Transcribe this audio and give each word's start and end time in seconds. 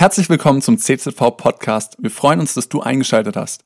Herzlich 0.00 0.30
willkommen 0.30 0.62
zum 0.62 0.78
CZV 0.78 1.36
Podcast. 1.36 1.98
Wir 1.98 2.10
freuen 2.10 2.40
uns, 2.40 2.54
dass 2.54 2.70
du 2.70 2.80
eingeschaltet 2.80 3.36
hast. 3.36 3.64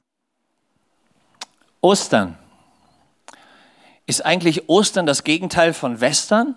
Ostern. 1.80 2.36
Ist 4.06 4.26
eigentlich 4.26 4.68
Ostern 4.68 5.06
das 5.06 5.22
Gegenteil 5.22 5.72
von 5.72 6.00
Western? 6.00 6.56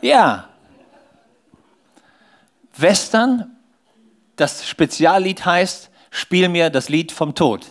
Ja. 0.00 0.48
Western, 2.74 3.54
das 4.36 4.66
Speziallied 4.66 5.44
heißt, 5.44 5.90
spiel 6.10 6.48
mir 6.48 6.70
das 6.70 6.88
Lied 6.88 7.12
vom 7.12 7.34
Tod. 7.34 7.66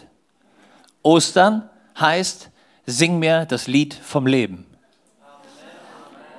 Ostern 1.01 1.71
heißt, 1.99 2.51
sing 2.85 3.17
mir 3.17 3.45
das 3.45 3.65
Lied 3.65 3.95
vom 3.95 4.27
Leben. 4.27 4.67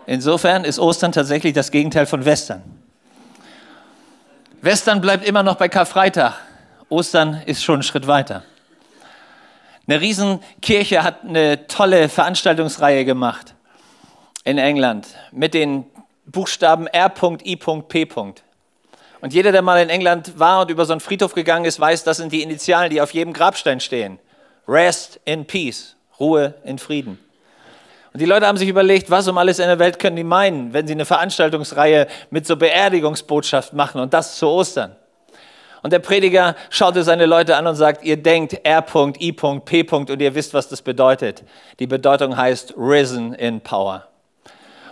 Insofern 0.06 0.62
ist 0.62 0.78
Ostern 0.78 1.10
tatsächlich 1.10 1.54
das 1.54 1.72
Gegenteil 1.72 2.06
von 2.06 2.24
Western. 2.24 2.77
Western 4.60 5.00
bleibt 5.00 5.24
immer 5.24 5.44
noch 5.44 5.54
bei 5.54 5.68
Karfreitag. 5.68 6.34
Ostern 6.88 7.42
ist 7.46 7.62
schon 7.62 7.76
einen 7.76 7.82
Schritt 7.84 8.08
weiter. 8.08 8.42
Eine 9.86 10.00
Riesenkirche 10.00 11.04
hat 11.04 11.22
eine 11.22 11.68
tolle 11.68 12.08
Veranstaltungsreihe 12.08 13.04
gemacht 13.04 13.54
in 14.42 14.58
England 14.58 15.06
mit 15.30 15.54
den 15.54 15.84
Buchstaben 16.26 16.88
R.I.P. 16.88 18.08
Und 19.20 19.32
jeder, 19.32 19.52
der 19.52 19.62
mal 19.62 19.80
in 19.80 19.90
England 19.90 20.38
war 20.40 20.62
und 20.62 20.70
über 20.70 20.84
so 20.86 20.92
einen 20.92 21.00
Friedhof 21.00 21.34
gegangen 21.34 21.64
ist, 21.64 21.78
weiß, 21.78 22.02
das 22.02 22.16
sind 22.16 22.32
die 22.32 22.42
Initialen, 22.42 22.90
die 22.90 23.00
auf 23.00 23.14
jedem 23.14 23.32
Grabstein 23.32 23.78
stehen. 23.78 24.18
Rest 24.66 25.20
in 25.24 25.46
Peace, 25.46 25.94
Ruhe 26.18 26.54
in 26.64 26.78
Frieden. 26.78 27.18
Die 28.18 28.24
Leute 28.24 28.46
haben 28.46 28.58
sich 28.58 28.68
überlegt, 28.68 29.10
was 29.10 29.28
um 29.28 29.38
alles 29.38 29.58
in 29.58 29.66
der 29.66 29.78
Welt 29.78 29.98
können 29.98 30.16
die 30.16 30.24
meinen, 30.24 30.72
wenn 30.72 30.86
sie 30.86 30.94
eine 30.94 31.04
Veranstaltungsreihe 31.04 32.06
mit 32.30 32.46
so 32.46 32.56
Beerdigungsbotschaft 32.56 33.72
machen 33.72 34.00
und 34.00 34.12
das 34.12 34.36
zu 34.36 34.48
Ostern. 34.48 34.96
Und 35.82 35.92
der 35.92 36.00
Prediger 36.00 36.56
schaute 36.70 37.04
seine 37.04 37.26
Leute 37.26 37.56
an 37.56 37.66
und 37.66 37.76
sagt, 37.76 38.04
ihr 38.04 38.16
denkt 38.16 38.60
R.I.P. 38.64 39.86
und 39.92 40.20
ihr 40.20 40.34
wisst, 40.34 40.52
was 40.52 40.68
das 40.68 40.82
bedeutet. 40.82 41.44
Die 41.78 41.86
Bedeutung 41.86 42.36
heißt 42.36 42.74
Risen 42.76 43.32
in 43.34 43.60
Power. 43.60 44.08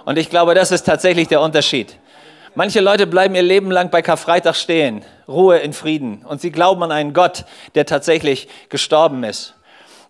Und 0.05 0.19
ich 0.19 0.31
glaube, 0.31 0.55
das 0.55 0.70
ist 0.70 0.84
tatsächlich 0.84 1.27
der 1.27 1.41
Unterschied. 1.41 1.98
Manche 2.55 2.81
Leute 2.81 3.06
bleiben 3.06 3.34
ihr 3.34 3.42
Leben 3.42 3.70
lang 3.70 3.91
bei 3.91 4.01
Karfreitag 4.01 4.55
stehen, 4.55 5.05
Ruhe 5.27 5.58
in 5.58 5.73
Frieden. 5.73 6.25
Und 6.25 6.41
sie 6.41 6.53
glauben 6.53 6.83
an 6.84 6.92
einen 6.92 7.12
Gott, 7.12 7.45
der 7.75 7.84
tatsächlich 7.84 8.48
gestorben 8.69 9.25
ist. 9.25 9.55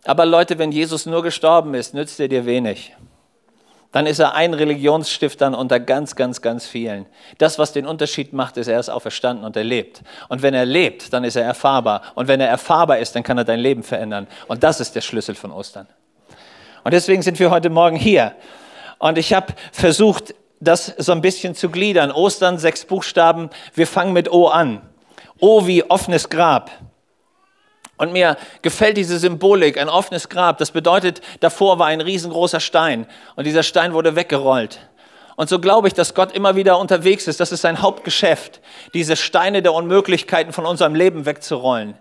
Aber 0.05 0.27
Leute, 0.27 0.59
wenn 0.59 0.71
Jesus 0.71 1.07
nur 1.07 1.23
gestorben 1.23 1.75
ist, 1.75 1.95
nützt 1.95 2.21
er 2.21 2.29
dir 2.29 2.47
wenig. 2.47 2.95
Dann 3.97 4.05
ist 4.05 4.19
er 4.19 4.35
ein 4.35 4.53
Religionsstifter 4.53 5.59
unter 5.59 5.81
ganz, 5.81 6.17
ganz, 6.17 6.43
ganz 6.43 6.67
vielen. 6.67 7.07
Das, 7.39 7.59
was 7.59 7.73
den 7.73 7.87
Unterschied 7.87 8.35
macht, 8.35 8.59
ist, 8.59 8.67
er 8.67 8.79
ist 8.79 8.91
auferstanden 8.91 9.43
und 9.43 9.57
er 9.57 9.65
lebt. 9.65 10.03
Und 10.29 10.43
wenn 10.43 10.53
er 10.53 10.67
lebt, 10.67 11.15
dann 11.15 11.25
ist 11.25 11.35
er 11.35 11.45
erfahrbar. 11.45 12.03
Und 12.15 12.29
wenn 12.29 12.39
er 12.39 12.49
erfahrbar 12.49 12.99
ist, 12.99 13.17
dann 13.17 13.23
kann 13.23 13.39
er 13.39 13.45
dein 13.45 13.59
Leben 13.59 13.83
verändern. 13.83 14.27
Und 14.49 14.63
das 14.63 14.81
ist 14.81 14.97
der 14.97 15.01
Schlüssel 15.01 15.35
von 15.35 15.51
Ostern. 15.51 15.87
Und 16.85 16.93
deswegen 16.93 17.23
sind 17.23 17.39
wir 17.39 17.51
heute 17.51 17.71
Morgen 17.71 17.97
hier. 17.97 18.35
Und 18.99 19.17
ich 19.17 19.33
habe 19.33 19.55
versucht, 19.73 20.35
das 20.61 20.93
so 20.99 21.13
ein 21.13 21.23
bisschen 21.23 21.55
zu 21.55 21.71
gliedern. 21.71 22.13
Ostern, 22.13 22.59
sechs 22.59 22.85
Buchstaben. 22.85 23.49
Wir 23.73 23.87
fangen 23.87 24.13
mit 24.13 24.31
O 24.31 24.49
an. 24.49 24.83
O 25.41 25.67
wie 25.67 25.83
offenes 25.85 26.29
Grab. 26.29 26.71
Und 27.99 28.13
mir 28.13 28.37
gefällt 28.63 28.97
diese 28.97 29.19
Symbolik, 29.19 29.79
ein 29.79 29.89
offenes 29.89 30.29
Grab. 30.29 30.59
Das 30.59 30.71
bedeutet, 30.71 31.23
davor 31.41 31.79
war 31.79 31.87
ein 31.87 32.01
riesengroßer 32.01 32.61
Stein 32.61 33.07
und 33.37 33.47
dieser 33.47 33.63
Stein 33.63 33.95
wurde 33.95 34.17
weggerollt. 34.17 34.81
Und 35.37 35.49
so 35.49 35.59
glaube 35.59 35.89
ich, 35.89 35.95
dass 35.95 36.15
Gott 36.15 36.33
immer 36.33 36.57
wieder 36.57 36.79
unterwegs 36.79 37.27
ist. 37.27 37.41
Das 37.41 37.53
ist 37.53 37.61
sein 37.61 37.83
Hauptgeschäft, 37.83 38.61
diese 38.95 39.17
Steine 39.17 39.63
der 39.63 39.75
Unmöglichkeiten 39.75 40.53
von 40.53 40.67
unserem 40.67 40.95
Leben 40.95 41.27
wegzurollen. 41.27 41.95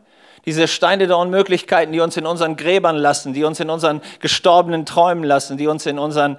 Diese 0.46 0.68
Steine 0.68 1.08
der 1.08 1.18
Unmöglichkeiten, 1.18 1.92
die 1.92 2.00
uns 2.00 2.18
in 2.18 2.26
unseren 2.26 2.56
Gräbern 2.56 2.96
lassen, 2.96 3.34
die 3.34 3.44
uns 3.44 3.60
in 3.60 3.70
unseren 3.70 4.02
gestorbenen 4.20 4.86
Träumen 4.86 5.24
lassen, 5.24 5.58
die 5.58 5.68
uns 5.68 5.86
in 5.86 5.98
unseren 5.98 6.38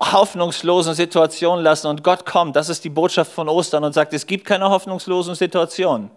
hoffnungslosen 0.00 0.94
Situationen 0.94 1.64
lassen. 1.64 1.86
Und 1.86 2.04
Gott 2.04 2.26
kommt, 2.26 2.56
das 2.56 2.68
ist 2.68 2.84
die 2.84 2.90
Botschaft 2.90 3.32
von 3.32 3.48
Ostern 3.48 3.84
und 3.84 3.94
sagt, 3.94 4.12
es 4.12 4.26
gibt 4.26 4.44
keine 4.46 4.68
hoffnungslosen 4.68 5.34
Situationen. 5.34 6.10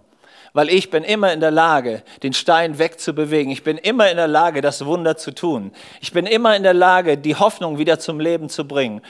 Weil 0.55 0.69
ich 0.69 0.89
bin 0.89 1.03
immer 1.03 1.33
in 1.33 1.41
der 1.41 1.51
Lage, 1.51 2.01
den 2.23 2.31
Stein 2.31 2.79
wegzubewegen. 2.79 3.51
Ich 3.51 3.65
bin 3.65 3.77
immer 3.77 4.09
in 4.09 4.15
der 4.15 4.29
Lage, 4.29 4.61
das 4.61 4.85
Wunder 4.85 5.17
zu 5.17 5.35
tun. 5.35 5.73
Ich 5.99 6.13
bin 6.13 6.25
immer 6.25 6.55
in 6.55 6.63
der 6.63 6.73
Lage, 6.73 7.17
die 7.17 7.35
Hoffnung 7.35 7.77
wieder 7.77 7.99
zum 7.99 8.21
Leben 8.21 8.47
zu 8.47 8.65
bringen. 8.65 9.01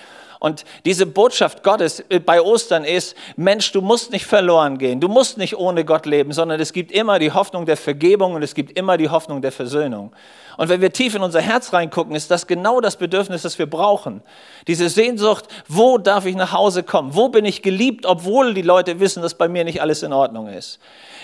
Und 0.46 0.64
diese 0.86 1.08
Botschaft 1.08 1.64
Gottes 1.64 2.06
äh, 2.10 2.20
bei 2.20 2.40
Ostern 2.40 2.86
ist, 2.86 3.16
Mensch, 3.36 3.72
du 3.72 3.82
musst 3.82 4.12
nicht 4.12 4.28
verloren 4.28 4.78
gehen, 4.78 5.02
du 5.02 5.08
musst 5.08 5.40
nicht 5.40 5.58
ohne 5.58 5.84
Gott 5.84 6.06
leben, 6.06 6.34
sondern 6.34 6.60
es 6.60 6.72
gibt 6.72 6.92
immer 6.92 7.18
die 7.18 7.32
Hoffnung 7.32 7.66
der 7.66 7.78
Vergebung 7.78 8.36
und 8.36 8.44
es 8.44 8.54
gibt 8.54 8.78
immer 8.78 8.96
die 8.98 9.10
Hoffnung 9.10 9.42
der 9.42 9.52
Versöhnung. 9.52 10.12
Und 10.58 10.70
wenn 10.70 10.82
wir 10.82 10.94
tief 10.94 11.16
in 11.16 11.24
unser 11.24 11.42
Herz 11.42 11.74
reingucken, 11.74 12.16
ist 12.16 12.30
das 12.30 12.46
genau 12.46 12.80
das 12.80 12.96
Bedürfnis, 12.96 13.42
das 13.42 13.58
wir 13.58 13.68
brauchen. 13.68 14.22
Diese 14.68 14.88
Sehnsucht, 14.88 15.46
wo 15.68 15.98
darf 15.98 16.28
ich 16.28 16.36
nach 16.36 16.52
Hause 16.52 16.84
kommen? 16.84 17.16
Wo 17.16 17.30
bin 17.30 17.44
ich 17.44 17.64
geliebt, 17.64 18.06
obwohl 18.06 18.54
die 18.54 18.62
Leute 18.62 19.00
wissen, 19.00 19.24
dass 19.24 19.34
bei 19.34 19.48
mir 19.48 19.64
nicht 19.64 19.82
alles 19.82 20.04
in 20.04 20.14
Ordnung 20.14 20.48
ist? 20.48 20.78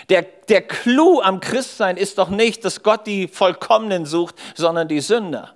Der, 0.08 0.26
der 0.48 0.62
Clou 0.62 1.20
am 1.20 1.38
Christsein 1.38 1.96
ist 1.96 2.18
doch 2.18 2.28
nicht, 2.28 2.64
dass 2.64 2.82
Gott 2.82 3.06
die 3.06 3.28
Vollkommenen 3.28 4.04
sucht, 4.04 4.34
sondern 4.56 4.88
die 4.88 5.00
Sünder. 5.00 5.54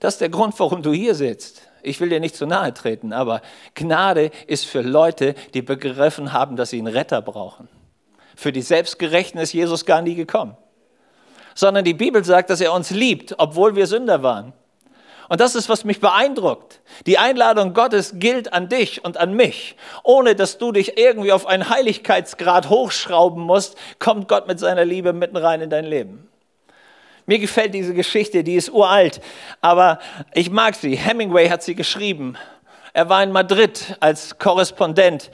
Das 0.00 0.14
ist 0.14 0.22
der 0.22 0.30
Grund, 0.30 0.58
warum 0.58 0.82
du 0.82 0.94
hier 0.94 1.14
sitzt. 1.14 1.68
Ich 1.82 2.00
will 2.00 2.08
dir 2.08 2.20
nicht 2.20 2.36
zu 2.36 2.46
nahe 2.46 2.72
treten, 2.74 3.12
aber 3.12 3.42
Gnade 3.74 4.30
ist 4.46 4.66
für 4.66 4.82
Leute, 4.82 5.34
die 5.54 5.62
begriffen 5.62 6.32
haben, 6.32 6.56
dass 6.56 6.70
sie 6.70 6.78
einen 6.78 6.86
Retter 6.86 7.22
brauchen. 7.22 7.68
Für 8.36 8.52
die 8.52 8.62
Selbstgerechten 8.62 9.40
ist 9.40 9.52
Jesus 9.52 9.84
gar 9.84 10.02
nie 10.02 10.14
gekommen. 10.14 10.56
Sondern 11.54 11.84
die 11.84 11.94
Bibel 11.94 12.24
sagt, 12.24 12.50
dass 12.50 12.60
er 12.60 12.72
uns 12.72 12.90
liebt, 12.90 13.34
obwohl 13.38 13.76
wir 13.76 13.86
Sünder 13.86 14.22
waren. 14.22 14.54
Und 15.28 15.40
das 15.40 15.54
ist, 15.54 15.68
was 15.68 15.84
mich 15.84 16.00
beeindruckt. 16.00 16.80
Die 17.06 17.18
Einladung 17.18 17.72
Gottes 17.72 18.14
gilt 18.16 18.52
an 18.52 18.68
dich 18.68 19.04
und 19.04 19.16
an 19.16 19.34
mich. 19.34 19.76
Ohne 20.02 20.34
dass 20.34 20.58
du 20.58 20.72
dich 20.72 20.98
irgendwie 20.98 21.32
auf 21.32 21.46
einen 21.46 21.68
Heiligkeitsgrad 21.68 22.68
hochschrauben 22.68 23.42
musst, 23.42 23.76
kommt 23.98 24.28
Gott 24.28 24.46
mit 24.46 24.58
seiner 24.58 24.84
Liebe 24.84 25.12
mitten 25.12 25.36
rein 25.36 25.60
in 25.60 25.70
dein 25.70 25.84
Leben. 25.84 26.28
Mir 27.26 27.38
gefällt 27.38 27.74
diese 27.74 27.94
Geschichte, 27.94 28.42
die 28.42 28.54
ist 28.54 28.70
uralt, 28.70 29.20
aber 29.60 29.98
ich 30.34 30.50
mag 30.50 30.74
sie. 30.74 30.96
Hemingway 30.96 31.48
hat 31.48 31.62
sie 31.62 31.74
geschrieben. 31.74 32.36
Er 32.92 33.08
war 33.08 33.22
in 33.22 33.32
Madrid 33.32 33.96
als 34.00 34.38
Korrespondent 34.38 35.30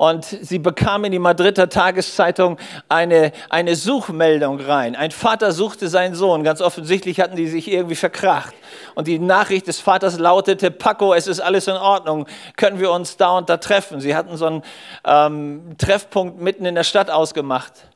und 0.00 0.24
sie 0.24 0.58
bekam 0.58 1.04
in 1.04 1.12
die 1.12 1.18
Madrider 1.18 1.68
Tageszeitung 1.68 2.56
eine, 2.88 3.32
eine 3.50 3.76
Suchmeldung 3.76 4.58
rein. 4.58 4.96
Ein 4.96 5.10
Vater 5.10 5.52
suchte 5.52 5.88
seinen 5.88 6.14
Sohn. 6.14 6.42
Ganz 6.42 6.62
offensichtlich 6.62 7.20
hatten 7.20 7.36
die 7.36 7.48
sich 7.48 7.70
irgendwie 7.70 7.96
verkracht. 7.96 8.54
Und 8.94 9.08
die 9.08 9.18
Nachricht 9.18 9.66
des 9.66 9.78
Vaters 9.78 10.18
lautete, 10.18 10.70
Paco, 10.70 11.12
es 11.12 11.26
ist 11.26 11.40
alles 11.40 11.68
in 11.68 11.74
Ordnung. 11.74 12.26
Können 12.56 12.80
wir 12.80 12.90
uns 12.92 13.18
da 13.18 13.36
und 13.36 13.50
da 13.50 13.58
treffen? 13.58 14.00
Sie 14.00 14.16
hatten 14.16 14.38
so 14.38 14.46
einen 14.46 14.62
ähm, 15.04 15.76
Treffpunkt 15.76 16.40
mitten 16.40 16.64
in 16.64 16.76
der 16.76 16.84
Stadt 16.84 17.10
ausgemacht. 17.10 17.89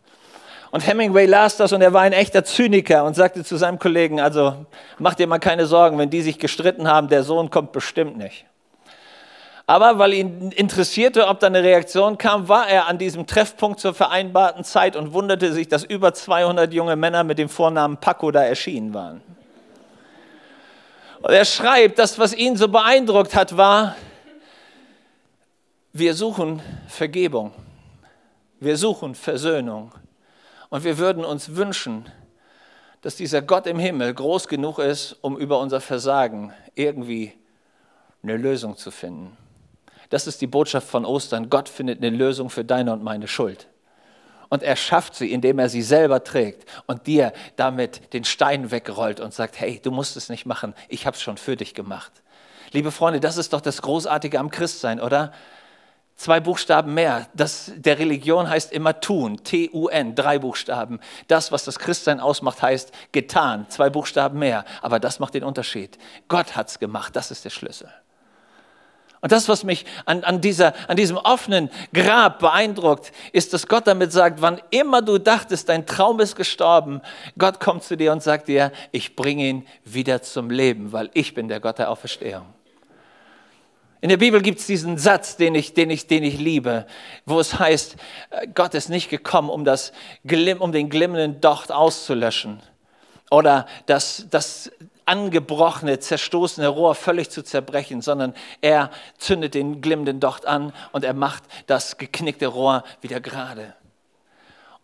Und 0.75 0.85
Hemingway 0.85 1.27
las 1.27 1.57
das 1.57 1.73
und 1.73 1.83
er 1.83 1.93
war 1.93 2.01
ein 2.01 2.13
echter 2.13 2.43
Zyniker 2.43 3.05
und 3.05 3.15
sagte 3.15 3.45
zu 3.45 3.57
seinem 3.57 3.79
Kollegen, 3.79 4.19
also 4.19 4.67
mach 4.99 5.15
dir 5.15 5.29
mal 5.29 5.39
keine 5.39 5.67
Sorgen, 5.67 5.99
wenn 5.99 6.11
die 6.11 6.21
sich 6.21 6.41
gestritten 6.41 6.89
haben, 6.89 7.07
der 7.07 7.23
Sohn 7.23 7.49
kommt 7.49 7.71
bestimmt 7.71 8.17
nicht. 8.17 8.45
Aber 9.69 10.01
weil 10.01 10.15
ihn 10.15 10.51
interessierte, 10.51 11.29
ob 11.29 11.39
da 11.39 11.47
eine 11.47 11.63
Reaktion 11.63 12.19
kam, 12.19 12.49
war 12.49 12.69
er 12.69 12.89
an 12.89 12.99
diesem 12.99 13.25
Treffpunkt 13.25 13.79
zur 13.79 13.95
vereinbarten 13.95 14.65
Zeit 14.65 14.97
und 14.97 15.13
wunderte 15.13 15.53
sich, 15.53 15.69
dass 15.69 15.85
über 15.85 16.13
200 16.13 16.75
junge 16.75 16.97
Männer 16.97 17.23
mit 17.23 17.39
dem 17.39 17.49
Vornamen 17.49 17.99
Paco 17.99 18.33
da 18.33 18.43
erschienen 18.43 18.93
waren. 18.93 19.21
Und 21.23 21.33
er 21.33 21.45
schreibt, 21.45 22.01
das, 22.01 22.19
was 22.19 22.35
ihn 22.35 22.57
so 22.57 22.67
beeindruckt 22.67 23.37
hat, 23.37 23.57
war, 23.57 23.95
wir 25.93 26.15
suchen 26.15 26.61
Vergebung, 26.89 27.53
wir 28.59 28.77
suchen 28.77 29.15
Versöhnung. 29.15 29.93
Und 30.75 30.83
wir 30.83 30.99
würden 30.99 31.25
uns 31.25 31.55
wünschen, 31.55 32.05
dass 33.01 33.15
dieser 33.15 33.43
Gott 33.43 33.69
im 33.69 33.79
Himmel 33.79 34.13
groß 34.13 34.49
genug 34.49 34.81
ist, 34.81 35.17
um 35.21 35.39
über 35.39 35.61
unser 35.61 35.81
Versagen 35.81 36.53
irgendwie 36.75 37.33
eine 38.25 38.37
Lösung 38.37 38.77
zu 38.77 38.91
finden. 38.91 39.37
Das 40.11 40.27
ist 40.27 40.41
die 40.41 40.49
Botschaft 40.49 40.89
von 40.89 41.05
Ostern. 41.05 41.49
Gott 41.49 41.69
findet 41.69 42.03
eine 42.03 42.11
Lösung 42.11 42.51
für 42.51 42.65
deine 42.65 42.93
und 42.93 43.05
meine 43.05 43.29
Schuld. 43.29 43.69
Und 44.49 44.65
er 44.65 44.75
schafft 44.75 45.15
sie, 45.15 45.31
indem 45.31 45.61
er 45.61 45.69
sie 45.69 45.81
selber 45.81 46.25
trägt 46.25 46.69
und 46.87 47.07
dir 47.07 47.33
damit 47.55 48.13
den 48.13 48.25
Stein 48.25 48.73
wegrollt 48.73 49.21
und 49.21 49.33
sagt, 49.33 49.61
hey, 49.61 49.79
du 49.81 49.93
musst 49.93 50.17
es 50.17 50.29
nicht 50.29 50.45
machen, 50.45 50.75
ich 50.89 51.07
habe 51.07 51.15
es 51.15 51.23
schon 51.23 51.37
für 51.37 51.55
dich 51.55 51.75
gemacht. 51.75 52.11
Liebe 52.73 52.91
Freunde, 52.91 53.21
das 53.21 53.37
ist 53.37 53.53
doch 53.53 53.61
das 53.61 53.81
Großartige 53.81 54.41
am 54.41 54.51
Christsein, 54.51 55.01
oder? 55.01 55.33
Zwei 56.17 56.39
Buchstaben 56.39 56.95
mehr. 56.95 57.27
Das 57.35 57.73
der 57.75 57.99
Religion 57.99 58.49
heißt 58.49 58.73
immer 58.73 59.01
tun. 59.01 59.43
T-U-N, 59.43 60.15
drei 60.15 60.39
Buchstaben. 60.39 61.01
Das, 61.27 61.51
was 61.51 61.65
das 61.65 61.79
Christsein 61.79 62.21
ausmacht, 62.21 62.63
heißt 62.63 62.93
getan. 63.11 63.67
Zwei 63.69 63.91
Buchstaben 63.91 64.39
mehr. 64.39 64.65
Aber 64.81 65.01
das 65.01 65.19
macht 65.19 65.35
den 65.35 65.43
Unterschied. 65.43 65.99
Gott 66.29 66.55
hat 66.55 66.69
es 66.69 66.79
gemacht. 66.79 67.17
Das 67.17 67.31
ist 67.31 67.45
der 67.45 67.51
Schlüssel. 67.51 67.91
Und 69.25 69.33
das, 69.33 69.49
was 69.49 69.65
mich 69.65 69.87
an, 70.05 70.23
an, 70.23 70.43
dieser, 70.43 70.75
an 70.87 70.99
diesem 70.99 71.17
offenen 71.17 71.71
Grab 71.95 72.41
beeindruckt, 72.41 73.11
ist, 73.33 73.55
dass 73.55 73.67
Gott 73.67 73.87
damit 73.87 74.13
sagt, 74.13 74.43
wann 74.43 74.61
immer 74.69 75.01
du 75.01 75.17
dachtest, 75.17 75.71
dein 75.71 75.87
Traum 75.87 76.21
ist 76.21 76.37
gestorben, 76.37 77.01
Gott 77.39 77.59
kommt 77.59 77.85
zu 77.85 77.97
dir 77.97 78.13
und 78.13 78.23
sagt 78.23 78.49
dir, 78.49 78.71
ich 78.93 79.17
bringe 79.17 79.47
ihn 79.47 79.67
wieder 79.83 80.21
zum 80.21 80.51
Leben, 80.51 80.93
weil 80.93 81.11
ich 81.15 81.33
bin 81.33 81.49
der 81.49 81.61
Gott 81.61 81.79
der 81.79 81.91
Auferstehung. 81.91 82.45
In 84.05 84.11
der 84.11 84.19
Bibel 84.19 84.43
gibt 84.43 84.61
es 84.61 84.67
diesen 84.67 84.99
Satz, 84.99 85.39
den 85.39 85.55
ich, 85.55 85.73
den, 85.73 85.89
ich, 85.89 86.07
den 86.07 86.25
ich 86.25 86.39
liebe, 86.39 86.85
wo 87.25 87.41
es 87.41 87.59
heißt, 87.59 87.97
äh, 88.29 88.47
Gott 88.55 88.75
ist 88.75 88.91
nicht 88.91 89.09
gekommen, 89.09 89.49
um, 89.49 89.65
das, 89.65 89.93
um 90.59 90.73
den 90.73 90.91
glimmenden 90.91 91.41
Docht 91.41 91.73
auszulöschen 91.73 92.61
oder 93.31 93.65
das, 93.87 94.27
das 94.29 94.71
angebrochene, 95.07 96.01
zerstoßene 96.01 96.69
Rohr 96.69 96.95
völlig 96.95 97.31
zu 97.31 97.43
zerbrechen, 97.43 98.03
sondern 98.03 98.35
er 98.61 98.91
zündet 99.17 99.55
den 99.55 99.81
glimmenden 99.81 100.21
Docht 100.21 100.45
an 100.45 100.75
und 100.93 101.03
er 101.03 101.15
macht 101.15 101.45
das 101.67 101.97
geknickte 101.97 102.49
Rohr 102.49 102.85
wieder 103.01 103.23
gerade. 103.23 103.73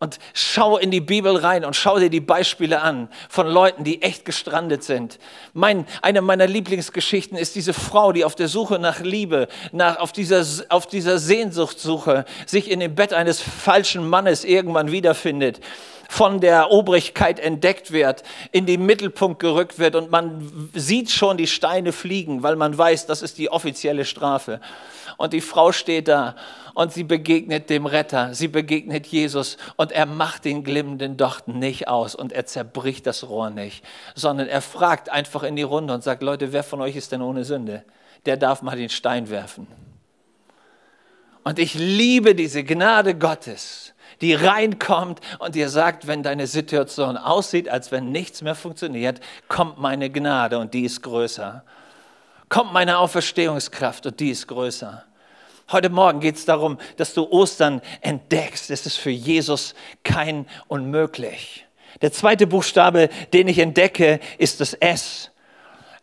Und 0.03 0.19
schau 0.33 0.79
in 0.79 0.91
die 0.91 1.03
Bibel 1.03 1.37
rein 1.37 1.63
und 1.63 1.77
schau 1.77 1.99
dir 1.99 2.09
die 2.09 2.23
Beispiele 2.23 2.81
an 2.81 3.11
von 3.29 3.47
Leuten, 3.47 3.85
die 3.85 4.01
echt 4.01 4.25
gestrandet 4.25 4.83
sind. 4.83 5.19
Mein, 5.53 5.87
eine 6.01 6.23
meiner 6.23 6.47
Lieblingsgeschichten 6.47 7.37
ist 7.37 7.55
diese 7.55 7.75
Frau, 7.75 8.11
die 8.13 8.25
auf 8.25 8.35
der 8.35 8.49
Suche 8.49 8.79
nach 8.79 9.01
Liebe, 9.01 9.47
nach, 9.73 9.99
auf, 9.99 10.13
dieser, 10.13 10.43
auf 10.71 10.87
dieser 10.87 11.19
Sehnsuchtssuche 11.19 12.25
sich 12.47 12.71
in 12.71 12.81
dem 12.81 12.95
Bett 12.95 13.13
eines 13.13 13.43
falschen 13.43 14.09
Mannes 14.09 14.45
irgendwann 14.45 14.91
wiederfindet 14.91 15.61
von 16.11 16.41
der 16.41 16.73
Obrigkeit 16.73 17.39
entdeckt 17.39 17.93
wird, 17.93 18.25
in 18.51 18.67
den 18.67 18.85
Mittelpunkt 18.85 19.39
gerückt 19.39 19.79
wird 19.79 19.95
und 19.95 20.11
man 20.11 20.71
sieht 20.75 21.09
schon 21.09 21.37
die 21.37 21.47
Steine 21.47 21.93
fliegen, 21.93 22.43
weil 22.43 22.57
man 22.57 22.77
weiß, 22.77 23.07
das 23.07 23.23
ist 23.23 23.39
die 23.39 23.49
offizielle 23.49 24.05
Strafe. 24.05 24.61
Und 25.19 25.33
die 25.33 25.41
Frau 25.41 25.71
steht 25.71 26.09
da 26.09 26.35
und 26.75 26.93
sie 26.93 27.05
begegnet 27.05 27.71
dem 27.71 27.87
Retter, 27.87 28.35
sie 28.35 28.49
begegnet 28.49 29.07
Jesus 29.07 29.57
und 29.77 29.93
er 29.93 30.05
macht 30.05 30.47
den 30.47 30.65
glimmenden 30.65 31.17
Docht 31.17 31.47
nicht 31.47 31.87
aus 31.87 32.17
und 32.17 32.33
er 32.33 32.45
zerbricht 32.45 33.07
das 33.07 33.29
Rohr 33.29 33.51
nicht, 33.51 33.85
sondern 34.17 34.49
er 34.49 34.63
fragt 34.63 35.11
einfach 35.11 35.45
in 35.45 35.55
die 35.55 35.63
Runde 35.63 35.95
und 35.95 36.03
sagt, 36.03 36.25
Leute, 36.25 36.53
wer 36.53 36.65
von 36.65 36.81
euch 36.81 36.97
ist 36.97 37.13
denn 37.13 37.23
ohne 37.23 37.45
Sünde? 37.45 37.85
Der 38.27 38.37
darf 38.37 38.63
mal 38.63 38.77
den 38.77 38.91
Stein 38.91 39.31
werfen. 39.31 39.69
Und 41.45 41.61
ich 41.61 41.75
liebe 41.75 42.35
diese 42.35 42.65
Gnade 42.65 43.15
Gottes, 43.15 43.95
die 44.21 44.35
reinkommt 44.35 45.21
und 45.39 45.55
dir 45.55 45.69
sagt, 45.69 46.07
wenn 46.07 46.23
deine 46.23 46.47
Situation 46.47 47.17
aussieht, 47.17 47.69
als 47.69 47.91
wenn 47.91 48.13
nichts 48.13 48.43
mehr 48.43 48.55
funktioniert, 48.55 49.21
kommt 49.49 49.79
meine 49.79 50.11
Gnade 50.11 50.59
und 50.59 50.75
die 50.75 50.85
ist 50.85 51.03
größer. 51.03 51.65
Kommt 52.49 52.73
meine 52.73 52.99
Auferstehungskraft 52.99 54.07
und 54.07 54.21
die 54.21 54.31
ist 54.31 54.49
größer. 54.49 55.05
Heute 55.71 55.89
Morgen 55.89 56.19
geht 56.19 56.35
es 56.35 56.45
darum, 56.45 56.79
dass 56.97 57.15
du 57.15 57.31
Ostern 57.31 57.81
entdeckst. 58.01 58.71
Es 58.71 58.87
ist 58.87 58.97
für 58.97 59.11
Jesus 59.11 59.75
kein 60.03 60.47
Unmöglich. 60.67 61.65
Der 62.03 62.13
zweite 62.13 62.47
Buchstabe, 62.47 63.09
den 63.33 63.47
ich 63.47 63.59
entdecke, 63.59 64.19
ist 64.39 64.61
das 64.61 64.75
S. 64.75 65.31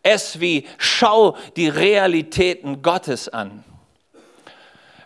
S 0.04 0.40
wie 0.40 0.66
schau 0.78 1.36
die 1.58 1.68
Realitäten 1.68 2.82
Gottes 2.82 3.28
an. 3.28 3.66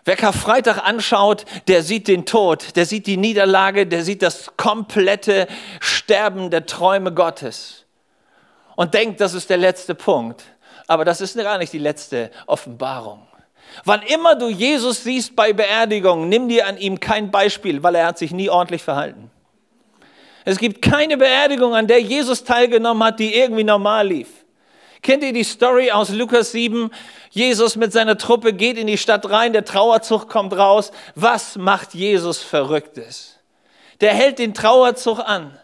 Wer 0.04 0.16
Karfreitag 0.16 0.78
anschaut, 0.78 1.44
der 1.68 1.82
sieht 1.82 2.08
den 2.08 2.26
Tod, 2.26 2.74
der 2.74 2.86
sieht 2.86 3.06
die 3.06 3.16
Niederlage, 3.16 3.86
der 3.86 4.02
sieht 4.02 4.22
das 4.22 4.56
komplette 4.56 5.46
Sterben 5.80 6.50
der 6.50 6.66
Träume 6.66 7.12
Gottes 7.12 7.84
und 8.74 8.94
denkt, 8.94 9.20
das 9.20 9.32
ist 9.34 9.48
der 9.48 9.58
letzte 9.58 9.94
Punkt. 9.94 10.42
Aber 10.88 11.04
das 11.04 11.20
ist 11.20 11.36
gar 11.36 11.58
nicht 11.58 11.72
die 11.72 11.78
letzte 11.78 12.30
Offenbarung. 12.46 13.26
Wann 13.84 14.02
immer 14.02 14.34
du 14.34 14.48
Jesus 14.48 15.04
siehst 15.04 15.36
bei 15.36 15.52
Beerdigungen, 15.52 16.28
nimm 16.28 16.48
dir 16.48 16.66
an 16.66 16.76
ihm 16.76 16.98
kein 16.98 17.30
Beispiel, 17.30 17.82
weil 17.82 17.94
er 17.94 18.06
hat 18.06 18.18
sich 18.18 18.32
nie 18.32 18.50
ordentlich 18.50 18.82
verhalten. 18.82 19.30
Es 20.44 20.58
gibt 20.58 20.82
keine 20.82 21.16
Beerdigung, 21.16 21.74
an 21.74 21.86
der 21.86 22.00
Jesus 22.00 22.42
teilgenommen 22.42 23.04
hat, 23.04 23.20
die 23.20 23.34
irgendwie 23.34 23.64
normal 23.64 24.08
lief. 24.08 24.41
Kennt 25.02 25.24
ihr 25.24 25.32
die 25.32 25.42
Story 25.42 25.90
aus 25.90 26.10
Lukas 26.10 26.52
7? 26.52 26.90
Jesus 27.30 27.74
mit 27.74 27.92
seiner 27.92 28.16
Truppe 28.16 28.52
geht 28.52 28.78
in 28.78 28.86
die 28.86 28.98
Stadt 28.98 29.28
rein, 29.28 29.52
der 29.52 29.64
Trauerzug 29.64 30.28
kommt 30.28 30.56
raus. 30.56 30.92
Was 31.16 31.56
macht 31.56 31.92
Jesus 31.92 32.40
Verrücktes? 32.40 33.36
Der 34.00 34.14
hält 34.14 34.38
den 34.38 34.54
Trauerzug 34.54 35.18
an. 35.18 35.58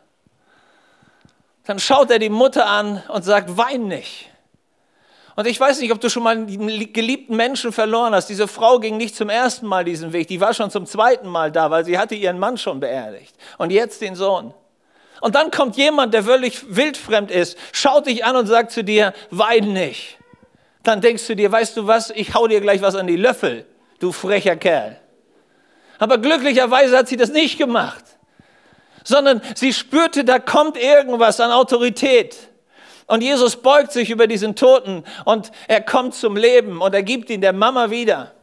Dann 1.64 1.78
schaut 1.78 2.10
er 2.10 2.18
die 2.18 2.30
Mutter 2.30 2.66
an 2.66 3.02
und 3.08 3.24
sagt, 3.24 3.56
wein 3.56 3.86
nicht. 3.86 4.28
Und 5.36 5.46
ich 5.46 5.60
weiß 5.60 5.78
nicht, 5.80 5.92
ob 5.92 6.00
du 6.00 6.10
schon 6.10 6.24
mal 6.24 6.34
einen 6.34 6.92
geliebten 6.92 7.36
Menschen 7.36 7.70
verloren 7.70 8.12
hast. 8.12 8.26
Diese 8.26 8.48
Frau 8.48 8.80
ging 8.80 8.96
nicht 8.96 9.14
zum 9.14 9.28
ersten 9.28 9.66
Mal 9.68 9.84
diesen 9.84 10.12
Weg, 10.12 10.26
die 10.26 10.40
war 10.40 10.52
schon 10.52 10.72
zum 10.72 10.84
zweiten 10.84 11.28
Mal 11.28 11.52
da, 11.52 11.70
weil 11.70 11.84
sie 11.84 11.96
hatte 11.96 12.16
ihren 12.16 12.40
Mann 12.40 12.58
schon 12.58 12.80
beerdigt. 12.80 13.36
Und 13.56 13.70
jetzt 13.70 14.00
den 14.00 14.16
Sohn. 14.16 14.52
Und 15.20 15.34
dann 15.34 15.50
kommt 15.50 15.76
jemand, 15.76 16.14
der 16.14 16.24
völlig 16.24 16.76
wildfremd 16.76 17.30
ist, 17.30 17.58
schaut 17.72 18.06
dich 18.06 18.24
an 18.24 18.36
und 18.36 18.46
sagt 18.46 18.70
zu 18.70 18.84
dir, 18.84 19.12
wein 19.30 19.72
nicht. 19.72 20.18
Dann 20.82 21.00
denkst 21.00 21.26
du 21.26 21.34
dir, 21.34 21.50
weißt 21.50 21.76
du 21.76 21.86
was, 21.86 22.10
ich 22.10 22.34
hau 22.34 22.46
dir 22.46 22.60
gleich 22.60 22.80
was 22.82 22.94
an 22.94 23.06
die 23.06 23.16
Löffel, 23.16 23.66
du 23.98 24.12
frecher 24.12 24.56
Kerl. 24.56 24.98
Aber 25.98 26.18
glücklicherweise 26.18 26.96
hat 26.96 27.08
sie 27.08 27.16
das 27.16 27.30
nicht 27.30 27.58
gemacht, 27.58 28.04
sondern 29.02 29.42
sie 29.54 29.72
spürte, 29.72 30.24
da 30.24 30.38
kommt 30.38 30.76
irgendwas 30.76 31.40
an 31.40 31.50
Autorität. 31.50 32.36
Und 33.06 33.22
Jesus 33.22 33.56
beugt 33.56 33.90
sich 33.90 34.10
über 34.10 34.26
diesen 34.26 34.54
Toten 34.54 35.02
und 35.24 35.50
er 35.66 35.80
kommt 35.80 36.14
zum 36.14 36.36
Leben 36.36 36.80
und 36.80 36.94
er 36.94 37.02
gibt 37.02 37.30
ihn 37.30 37.40
der 37.40 37.54
Mama 37.54 37.90
wieder. 37.90 38.34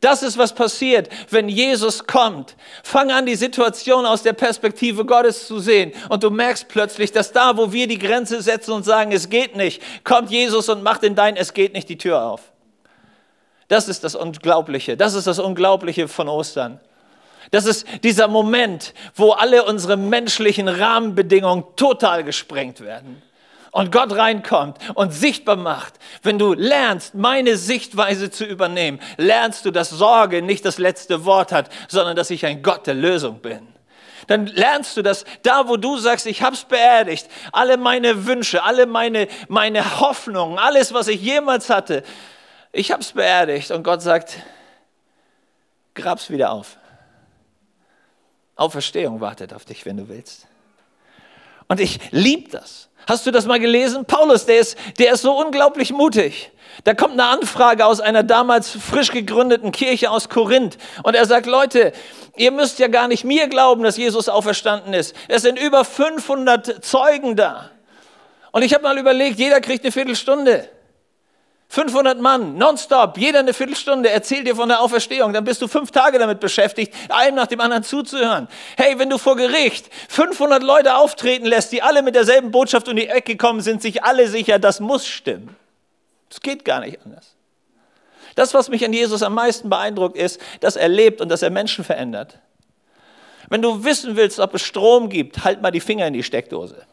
Das 0.00 0.22
ist, 0.22 0.38
was 0.38 0.54
passiert, 0.54 1.08
wenn 1.30 1.48
Jesus 1.48 2.06
kommt. 2.06 2.54
Fang 2.84 3.10
an, 3.10 3.26
die 3.26 3.34
Situation 3.34 4.06
aus 4.06 4.22
der 4.22 4.32
Perspektive 4.32 5.04
Gottes 5.04 5.48
zu 5.48 5.58
sehen. 5.58 5.92
Und 6.08 6.22
du 6.22 6.30
merkst 6.30 6.68
plötzlich, 6.68 7.10
dass 7.10 7.32
da, 7.32 7.56
wo 7.56 7.72
wir 7.72 7.88
die 7.88 7.98
Grenze 7.98 8.40
setzen 8.40 8.72
und 8.72 8.84
sagen, 8.84 9.10
es 9.10 9.28
geht 9.28 9.56
nicht, 9.56 9.82
kommt 10.04 10.30
Jesus 10.30 10.68
und 10.68 10.84
macht 10.84 11.02
in 11.02 11.16
dein 11.16 11.36
Es 11.36 11.52
geht 11.52 11.72
nicht 11.72 11.88
die 11.88 11.98
Tür 11.98 12.22
auf. 12.22 12.52
Das 13.66 13.88
ist 13.88 14.04
das 14.04 14.14
Unglaubliche. 14.14 14.96
Das 14.96 15.14
ist 15.14 15.26
das 15.26 15.40
Unglaubliche 15.40 16.06
von 16.06 16.28
Ostern. 16.28 16.80
Das 17.50 17.66
ist 17.66 17.84
dieser 18.04 18.28
Moment, 18.28 18.94
wo 19.16 19.32
alle 19.32 19.64
unsere 19.64 19.96
menschlichen 19.96 20.68
Rahmenbedingungen 20.68 21.64
total 21.74 22.22
gesprengt 22.22 22.80
werden 22.80 23.22
und 23.72 23.92
Gott 23.92 24.12
reinkommt 24.12 24.78
und 24.94 25.12
sichtbar 25.12 25.56
macht, 25.56 25.94
wenn 26.22 26.38
du 26.38 26.54
lernst, 26.54 27.14
meine 27.14 27.56
Sichtweise 27.56 28.30
zu 28.30 28.44
übernehmen, 28.44 29.00
lernst 29.16 29.64
du, 29.64 29.70
dass 29.70 29.90
Sorge 29.90 30.42
nicht 30.42 30.64
das 30.64 30.78
letzte 30.78 31.24
Wort 31.24 31.52
hat, 31.52 31.70
sondern 31.88 32.16
dass 32.16 32.30
ich 32.30 32.46
ein 32.46 32.62
Gott 32.62 32.86
der 32.86 32.94
Lösung 32.94 33.40
bin. 33.40 33.66
Dann 34.26 34.46
lernst 34.46 34.96
du, 34.96 35.02
dass 35.02 35.24
da, 35.42 35.68
wo 35.68 35.76
du 35.76 35.96
sagst, 35.96 36.26
ich 36.26 36.42
hab's 36.42 36.64
beerdigt, 36.64 37.28
alle 37.52 37.76
meine 37.76 38.26
Wünsche, 38.26 38.62
alle 38.62 38.86
meine, 38.86 39.28
meine 39.48 40.00
Hoffnungen, 40.00 40.58
alles, 40.58 40.92
was 40.92 41.08
ich 41.08 41.22
jemals 41.22 41.70
hatte, 41.70 42.02
ich 42.72 42.90
hab's 42.90 43.12
beerdigt. 43.12 43.70
Und 43.70 43.84
Gott 43.84 44.02
sagt, 44.02 44.36
grab's 45.94 46.30
wieder 46.30 46.52
auf. 46.52 46.76
Auferstehung 48.56 49.20
wartet 49.20 49.54
auf 49.54 49.64
dich, 49.64 49.86
wenn 49.86 49.96
du 49.96 50.08
willst. 50.08 50.47
Und 51.68 51.80
ich 51.80 52.00
liebe 52.10 52.50
das. 52.50 52.88
Hast 53.06 53.26
du 53.26 53.30
das 53.30 53.46
mal 53.46 53.58
gelesen? 53.58 54.04
Paulus, 54.04 54.44
der 54.44 54.58
ist, 54.58 54.76
der 54.98 55.12
ist 55.14 55.22
so 55.22 55.32
unglaublich 55.38 55.92
mutig. 55.92 56.50
Da 56.84 56.94
kommt 56.94 57.14
eine 57.14 57.26
Anfrage 57.26 57.86
aus 57.86 58.00
einer 58.00 58.22
damals 58.22 58.70
frisch 58.70 59.10
gegründeten 59.10 59.72
Kirche 59.72 60.10
aus 60.10 60.28
Korinth. 60.28 60.76
Und 61.02 61.14
er 61.14 61.26
sagt, 61.26 61.46
Leute, 61.46 61.92
ihr 62.36 62.50
müsst 62.50 62.78
ja 62.78 62.88
gar 62.88 63.08
nicht 63.08 63.24
mir 63.24 63.48
glauben, 63.48 63.82
dass 63.82 63.96
Jesus 63.96 64.28
auferstanden 64.28 64.92
ist. 64.94 65.14
Es 65.26 65.42
sind 65.42 65.58
über 65.58 65.84
500 65.84 66.84
Zeugen 66.84 67.34
da. 67.34 67.70
Und 68.52 68.62
ich 68.62 68.74
habe 68.74 68.84
mal 68.84 68.98
überlegt, 68.98 69.38
jeder 69.38 69.60
kriegt 69.60 69.84
eine 69.84 69.92
Viertelstunde. 69.92 70.68
500 71.70 72.18
Mann, 72.18 72.56
nonstop, 72.56 73.18
jeder 73.18 73.40
eine 73.40 73.52
Viertelstunde 73.52 74.08
erzählt 74.08 74.46
dir 74.46 74.56
von 74.56 74.70
der 74.70 74.80
Auferstehung. 74.80 75.34
Dann 75.34 75.44
bist 75.44 75.60
du 75.60 75.68
fünf 75.68 75.90
Tage 75.90 76.18
damit 76.18 76.40
beschäftigt, 76.40 76.94
einem 77.10 77.36
nach 77.36 77.46
dem 77.46 77.60
anderen 77.60 77.82
zuzuhören. 77.82 78.48
Hey, 78.76 78.98
wenn 78.98 79.10
du 79.10 79.18
vor 79.18 79.36
Gericht 79.36 79.90
500 80.08 80.62
Leute 80.62 80.96
auftreten 80.96 81.44
lässt, 81.44 81.70
die 81.72 81.82
alle 81.82 82.02
mit 82.02 82.14
derselben 82.14 82.50
Botschaft 82.50 82.88
um 82.88 82.96
die 82.96 83.08
Ecke 83.08 83.36
kommen, 83.36 83.60
sind 83.60 83.82
sich 83.82 84.02
alle 84.02 84.28
sicher, 84.28 84.58
das 84.58 84.80
muss 84.80 85.06
stimmen. 85.06 85.54
Das 86.30 86.40
geht 86.40 86.64
gar 86.64 86.80
nicht 86.80 87.00
anders. 87.04 87.34
Das, 88.34 88.54
was 88.54 88.70
mich 88.70 88.84
an 88.84 88.94
Jesus 88.94 89.22
am 89.22 89.34
meisten 89.34 89.68
beeindruckt, 89.68 90.16
ist, 90.16 90.40
dass 90.60 90.76
er 90.76 90.88
lebt 90.88 91.20
und 91.20 91.28
dass 91.28 91.42
er 91.42 91.50
Menschen 91.50 91.84
verändert. 91.84 92.38
Wenn 93.50 93.60
du 93.60 93.84
wissen 93.84 94.16
willst, 94.16 94.38
ob 94.38 94.54
es 94.54 94.62
Strom 94.62 95.10
gibt, 95.10 95.44
halt 95.44 95.60
mal 95.60 95.70
die 95.70 95.80
Finger 95.80 96.06
in 96.06 96.14
die 96.14 96.22
Steckdose. 96.22 96.86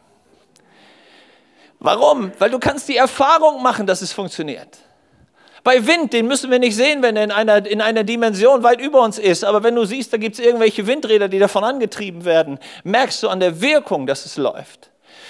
Warum? 1.86 2.32
Weil 2.39 2.50
du 2.50 2.58
kannst 2.58 2.89
die 2.89 2.98
Erfahrung 2.98 3.62
machen, 3.62 3.86
dass 3.86 4.01
es 4.01 4.12
funktioniert. 4.12 4.80
Bei 5.63 5.86
Wind, 5.86 6.13
den 6.13 6.27
müssen 6.27 6.50
wir 6.50 6.58
nicht 6.58 6.75
sehen, 6.75 7.04
wenn 7.04 7.15
er 7.15 7.24
in 7.24 7.32
einer, 7.32 7.65
in 7.65 7.80
einer 7.80 8.04
Dimension 8.04 8.63
weit 8.63 8.82
über 8.82 9.01
uns 9.01 9.20
ist. 9.20 9.44
Aber 9.44 9.62
wenn 9.63 9.75
du 9.75 9.86
siehst, 9.86 10.12
da 10.12 10.18
gibt 10.18 10.39
es 10.39 10.44
irgendwelche 10.44 10.88
Windräder, 10.88 11.27
die 11.27 11.38
davon 11.38 11.63
angetrieben 11.63 12.25
werden, 12.25 12.58
merkst 12.84 13.22
du 13.22 13.30
an 13.30 13.39
der 13.39 13.62
Wirkung, 13.62 14.08
dass 14.08 14.25
es 14.25 14.36
läuft. 14.38 14.89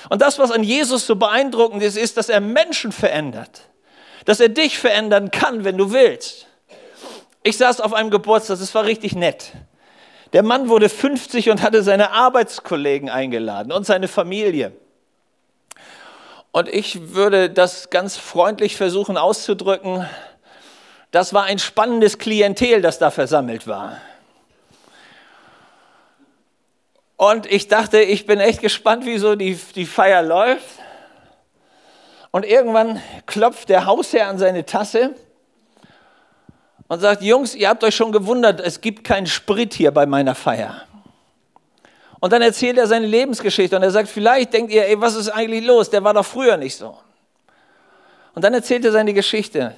Und 0.10 0.22
das, 0.22 0.40
was 0.40 0.52
an 0.52 0.64
Jesus 0.64 1.06
so 1.06 1.18
beeindruckend 1.18 1.84
ist, 1.84 1.98
ist, 1.98 2.16
dass 2.16 2.30
er 2.30 2.40
Menschen 2.40 2.92
verändert. 2.92 3.62
dass 4.26 4.40
er 4.40 4.50
dich 4.50 4.80
verändern 4.80 5.32
kann, 5.32 5.64
wenn 5.64 5.78
du 5.78 5.92
willst. 5.92 6.48
Ich 7.44 7.58
saß 7.58 7.80
auf 7.80 7.94
einem 7.94 8.10
Geburtstag, 8.10 8.58
das 8.60 8.74
war 8.74 8.86
richtig 8.86 9.16
nett. 9.16 9.52
Der 10.34 10.42
Mann 10.42 10.68
wurde 10.68 10.90
50 10.90 11.52
und 11.52 11.62
hatte 11.62 11.84
seine 11.84 12.12
Arbeitskollegen 12.12 13.10
eingeladen 13.10 13.72
und 13.72 13.86
seine 13.86 14.08
Familie. 14.08 14.72
Und 16.56 16.70
ich 16.70 17.14
würde 17.14 17.50
das 17.50 17.90
ganz 17.90 18.16
freundlich 18.16 18.78
versuchen 18.78 19.18
auszudrücken. 19.18 20.08
Das 21.12 21.34
war 21.34 21.44
ein 21.44 21.60
spannendes 21.60 22.18
Klientel, 22.18 22.82
das 22.82 22.98
da 22.98 23.12
versammelt 23.12 23.68
war. 23.68 23.98
Und 27.18 27.46
ich 27.46 27.68
dachte, 27.68 28.00
ich 28.00 28.26
bin 28.26 28.40
echt 28.40 28.62
gespannt, 28.62 29.06
wie 29.06 29.18
so 29.18 29.36
die, 29.36 29.60
die 29.76 29.86
Feier 29.86 30.22
läuft. 30.22 30.80
Und 32.32 32.46
irgendwann 32.46 33.02
klopft 33.26 33.68
der 33.68 33.86
Hausherr 33.86 34.30
an 34.30 34.38
seine 34.38 34.66
Tasse 34.66 35.14
und 36.88 37.02
sagt, 37.02 37.22
Jungs, 37.22 37.54
ihr 37.54 37.68
habt 37.68 37.84
euch 37.84 37.98
schon 37.98 38.14
gewundert, 38.14 38.62
es 38.62 38.80
gibt 38.80 39.04
keinen 39.04 39.28
Sprit 39.28 39.74
hier 39.74 39.92
bei 39.92 40.06
meiner 40.06 40.36
Feier. 40.36 40.84
Und 42.20 42.34
dann 42.34 42.42
erzählt 42.42 42.78
er 42.78 42.88
seine 42.88 43.06
Lebensgeschichte 43.06 43.76
und 43.76 43.84
er 43.84 43.92
sagt, 43.92 44.08
vielleicht 44.08 44.54
denkt 44.54 44.72
ihr, 44.72 44.88
ey, 44.88 45.00
was 45.00 45.16
ist 45.16 45.30
eigentlich 45.30 45.66
los? 45.66 45.90
Der 45.90 46.04
war 46.04 46.14
doch 46.14 46.26
früher 46.26 46.58
nicht 46.58 46.76
so. 46.76 46.98
Und 48.34 48.44
dann 48.44 48.54
erzählt 48.54 48.86
er 48.86 48.92
seine 48.92 49.14
Geschichte. 49.14 49.76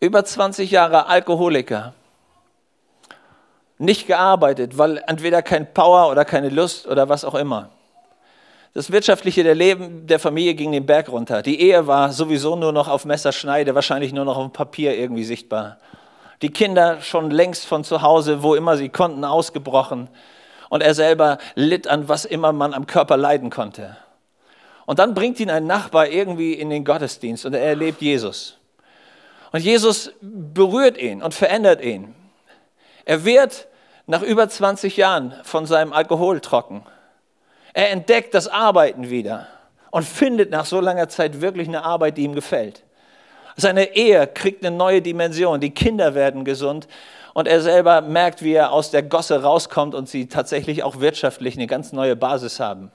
Über 0.00 0.24
20 0.24 0.70
Jahre 0.70 1.06
Alkoholiker 1.06 1.94
nicht 3.78 4.06
gearbeitet, 4.06 4.78
weil 4.78 5.02
entweder 5.06 5.42
kein 5.42 5.72
Power 5.72 6.10
oder 6.10 6.24
keine 6.24 6.48
Lust 6.48 6.86
oder 6.86 7.08
was 7.08 7.24
auch 7.24 7.34
immer. 7.34 7.70
Das 8.72 8.90
wirtschaftliche 8.90 9.44
der 9.44 9.54
Leben 9.54 10.06
der 10.06 10.18
Familie 10.18 10.54
ging 10.54 10.72
den 10.72 10.84
Berg 10.84 11.08
runter. 11.08 11.42
Die 11.42 11.60
Ehe 11.60 11.86
war 11.86 12.12
sowieso 12.12 12.56
nur 12.56 12.72
noch 12.72 12.88
auf 12.88 13.04
Messerschneide, 13.04 13.74
wahrscheinlich 13.74 14.12
nur 14.12 14.24
noch 14.24 14.36
auf 14.36 14.52
Papier 14.52 14.96
irgendwie 14.96 15.24
sichtbar. 15.24 15.78
Die 16.44 16.50
Kinder 16.50 17.00
schon 17.00 17.30
längst 17.30 17.64
von 17.64 17.84
zu 17.84 18.02
Hause, 18.02 18.42
wo 18.42 18.54
immer 18.54 18.76
sie 18.76 18.90
konnten, 18.90 19.24
ausgebrochen. 19.24 20.10
Und 20.68 20.82
er 20.82 20.92
selber 20.92 21.38
litt 21.54 21.88
an 21.88 22.06
was 22.06 22.26
immer 22.26 22.52
man 22.52 22.74
am 22.74 22.86
Körper 22.86 23.16
leiden 23.16 23.48
konnte. 23.48 23.96
Und 24.84 24.98
dann 24.98 25.14
bringt 25.14 25.40
ihn 25.40 25.48
ein 25.48 25.66
Nachbar 25.66 26.08
irgendwie 26.08 26.52
in 26.52 26.68
den 26.68 26.84
Gottesdienst 26.84 27.46
und 27.46 27.54
er 27.54 27.62
erlebt 27.62 28.02
Jesus. 28.02 28.58
Und 29.52 29.60
Jesus 29.60 30.12
berührt 30.20 30.98
ihn 30.98 31.22
und 31.22 31.32
verändert 31.32 31.80
ihn. 31.80 32.14
Er 33.06 33.24
wird 33.24 33.66
nach 34.06 34.20
über 34.20 34.46
20 34.46 34.98
Jahren 34.98 35.32
von 35.44 35.64
seinem 35.64 35.94
Alkohol 35.94 36.40
trocken. 36.40 36.84
Er 37.72 37.90
entdeckt 37.90 38.34
das 38.34 38.48
Arbeiten 38.48 39.08
wieder 39.08 39.46
und 39.90 40.04
findet 40.04 40.50
nach 40.50 40.66
so 40.66 40.78
langer 40.78 41.08
Zeit 41.08 41.40
wirklich 41.40 41.68
eine 41.68 41.84
Arbeit, 41.84 42.18
die 42.18 42.24
ihm 42.24 42.34
gefällt. 42.34 42.82
Seine 43.56 43.94
Ehe 43.94 44.26
kriegt 44.26 44.64
eine 44.64 44.76
neue 44.76 45.00
Dimension, 45.00 45.60
die 45.60 45.70
Kinder 45.70 46.14
werden 46.14 46.44
gesund 46.44 46.88
und 47.34 47.46
er 47.46 47.60
selber 47.60 48.00
merkt, 48.00 48.42
wie 48.42 48.54
er 48.54 48.72
aus 48.72 48.90
der 48.90 49.02
Gosse 49.02 49.42
rauskommt 49.42 49.94
und 49.94 50.08
sie 50.08 50.26
tatsächlich 50.26 50.82
auch 50.82 51.00
wirtschaftlich 51.00 51.56
eine 51.56 51.66
ganz 51.66 51.92
neue 51.92 52.16
Basis 52.16 52.58
haben. 52.58 52.90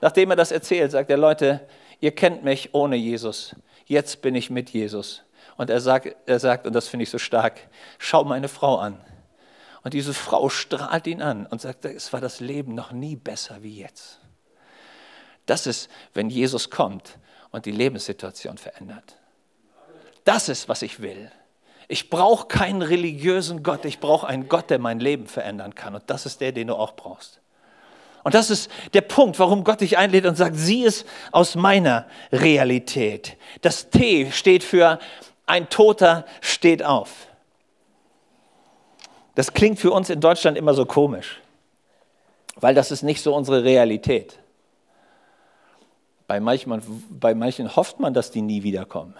Nachdem 0.00 0.30
er 0.30 0.36
das 0.36 0.52
erzählt, 0.52 0.90
sagt 0.90 1.10
er, 1.10 1.16
Leute, 1.16 1.60
ihr 2.00 2.12
kennt 2.12 2.42
mich 2.42 2.74
ohne 2.74 2.96
Jesus, 2.96 3.54
jetzt 3.86 4.22
bin 4.22 4.34
ich 4.34 4.50
mit 4.50 4.70
Jesus. 4.70 5.22
Und 5.56 5.70
er 5.70 5.80
sagt, 5.80 6.16
er 6.26 6.38
sagt 6.38 6.66
und 6.66 6.72
das 6.72 6.88
finde 6.88 7.04
ich 7.04 7.10
so 7.10 7.18
stark, 7.18 7.60
schau 7.98 8.24
meine 8.24 8.48
Frau 8.48 8.78
an. 8.78 8.98
Und 9.84 9.94
diese 9.94 10.14
Frau 10.14 10.48
strahlt 10.48 11.06
ihn 11.06 11.22
an 11.22 11.46
und 11.46 11.60
sagt, 11.60 11.84
es 11.84 12.12
war 12.12 12.20
das 12.20 12.40
Leben 12.40 12.74
noch 12.74 12.92
nie 12.92 13.16
besser 13.16 13.62
wie 13.62 13.78
jetzt. 13.80 14.20
Das 15.46 15.66
ist, 15.66 15.90
wenn 16.14 16.30
Jesus 16.30 16.70
kommt 16.70 17.18
und 17.50 17.66
die 17.66 17.72
Lebenssituation 17.72 18.58
verändert. 18.58 19.16
Das 20.24 20.48
ist, 20.48 20.68
was 20.68 20.82
ich 20.82 21.00
will. 21.00 21.30
Ich 21.88 22.10
brauche 22.10 22.46
keinen 22.46 22.82
religiösen 22.82 23.62
Gott, 23.62 23.84
ich 23.84 24.00
brauche 24.00 24.26
einen 24.26 24.48
Gott, 24.48 24.70
der 24.70 24.78
mein 24.78 25.00
Leben 25.00 25.26
verändern 25.26 25.74
kann. 25.74 25.94
Und 25.94 26.04
das 26.06 26.26
ist 26.26 26.40
der, 26.40 26.52
den 26.52 26.68
du 26.68 26.74
auch 26.74 26.94
brauchst. 26.94 27.40
Und 28.24 28.34
das 28.34 28.50
ist 28.50 28.70
der 28.94 29.00
Punkt, 29.00 29.38
warum 29.38 29.64
Gott 29.64 29.80
dich 29.80 29.98
einlädt 29.98 30.26
und 30.26 30.36
sagt, 30.36 30.56
sieh 30.56 30.84
es 30.84 31.04
aus 31.32 31.56
meiner 31.56 32.06
Realität. 32.30 33.36
Das 33.62 33.90
T 33.90 34.30
steht 34.30 34.62
für 34.62 35.00
ein 35.46 35.68
Toter 35.68 36.24
steht 36.40 36.84
auf. 36.84 37.26
Das 39.34 39.52
klingt 39.52 39.80
für 39.80 39.90
uns 39.90 40.08
in 40.08 40.20
Deutschland 40.20 40.56
immer 40.56 40.74
so 40.74 40.86
komisch, 40.86 41.40
weil 42.56 42.74
das 42.74 42.90
ist 42.90 43.02
nicht 43.02 43.22
so 43.22 43.34
unsere 43.34 43.64
Realität. 43.64 44.38
Bei 46.26 46.38
manchen, 46.38 46.82
bei 47.10 47.34
manchen 47.34 47.74
hofft 47.74 47.98
man, 47.98 48.14
dass 48.14 48.30
die 48.30 48.42
nie 48.42 48.62
wiederkommen. 48.62 49.14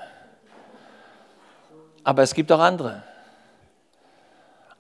Aber 2.05 2.23
es 2.23 2.35
gibt 2.35 2.51
auch 2.53 2.61
andere. 2.61 3.03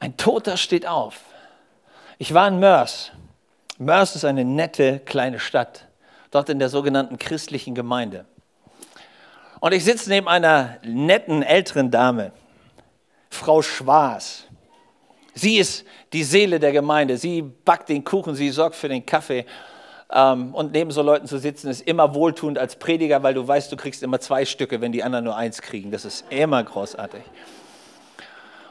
Ein 0.01 0.17
Toter 0.17 0.57
steht 0.57 0.87
auf. 0.87 1.21
Ich 2.19 2.35
war 2.35 2.49
in 2.49 2.59
Mörs. 2.59 3.13
Mörs 3.79 4.17
ist 4.17 4.25
eine 4.25 4.45
nette 4.45 5.01
kleine 5.01 5.39
Stadt, 5.39 5.87
dort 6.31 6.49
in 6.49 6.59
der 6.59 6.69
sogenannten 6.69 7.19
christlichen 7.19 7.75
Gemeinde. 7.75 8.27
Und 9.61 9.73
ich 9.73 9.85
sitze 9.85 10.11
neben 10.11 10.29
einer 10.29 10.79
netten 10.83 11.43
älteren 11.43 11.91
Dame, 11.91 12.33
Frau 13.31 13.63
Schwaas. 13.63 14.45
Sie 15.35 15.59
ist 15.59 15.87
die 16.13 16.25
Seele 16.25 16.61
der 16.61 16.73
Gemeinde. 16.73 17.17
Sie 17.17 17.43
backt 17.43 17.89
den 17.89 18.05
Kuchen, 18.05 18.35
sie 18.35 18.51
sorgt 18.51 18.77
für 18.77 18.89
den 18.89 19.07
Kaffee. 19.07 19.47
Ähm, 20.15 20.55
und 20.55 20.73
neben 20.73 20.91
so 20.91 21.03
Leuten 21.03 21.27
zu 21.27 21.39
sitzen, 21.39 21.69
ist 21.69 21.81
immer 21.81 22.15
wohltuend 22.15 22.59
als 22.59 22.77
Prediger, 22.77 23.23
weil 23.23 23.35
du 23.35 23.47
weißt, 23.47 23.73
du 23.73 23.77
kriegst 23.77 24.03
immer 24.03 24.21
zwei 24.21 24.45
Stücke, 24.45 24.81
wenn 24.81 24.93
die 24.93 25.03
anderen 25.03 25.25
nur 25.25 25.37
eins 25.37 25.63
kriegen. 25.63 25.91
Das 25.91 26.05
ist 26.05 26.25
immer 26.31 26.63
großartig. 26.63 27.23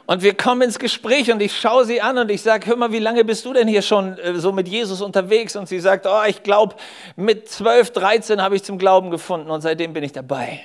Und 0.06 0.22
wir 0.22 0.34
kommen 0.34 0.62
ins 0.62 0.78
Gespräch 0.78 1.32
und 1.32 1.40
ich 1.40 1.58
schaue 1.58 1.84
sie 1.84 2.00
an 2.00 2.18
und 2.18 2.30
ich 2.30 2.42
sage, 2.42 2.66
hör 2.66 2.76
mal, 2.76 2.92
wie 2.92 2.98
lange 2.98 3.24
bist 3.24 3.44
du 3.44 3.52
denn 3.52 3.66
hier 3.66 3.82
schon 3.82 4.18
äh, 4.18 4.34
so 4.36 4.52
mit 4.52 4.68
Jesus 4.68 5.00
unterwegs? 5.00 5.56
Und 5.56 5.68
sie 5.68 5.80
sagt, 5.80 6.06
oh, 6.06 6.22
ich 6.26 6.42
glaube, 6.42 6.76
mit 7.16 7.48
12, 7.48 7.90
13 7.90 8.42
habe 8.42 8.56
ich 8.56 8.62
zum 8.62 8.78
Glauben 8.78 9.10
gefunden 9.10 9.50
und 9.50 9.62
seitdem 9.62 9.92
bin 9.92 10.04
ich 10.04 10.12
dabei. 10.12 10.60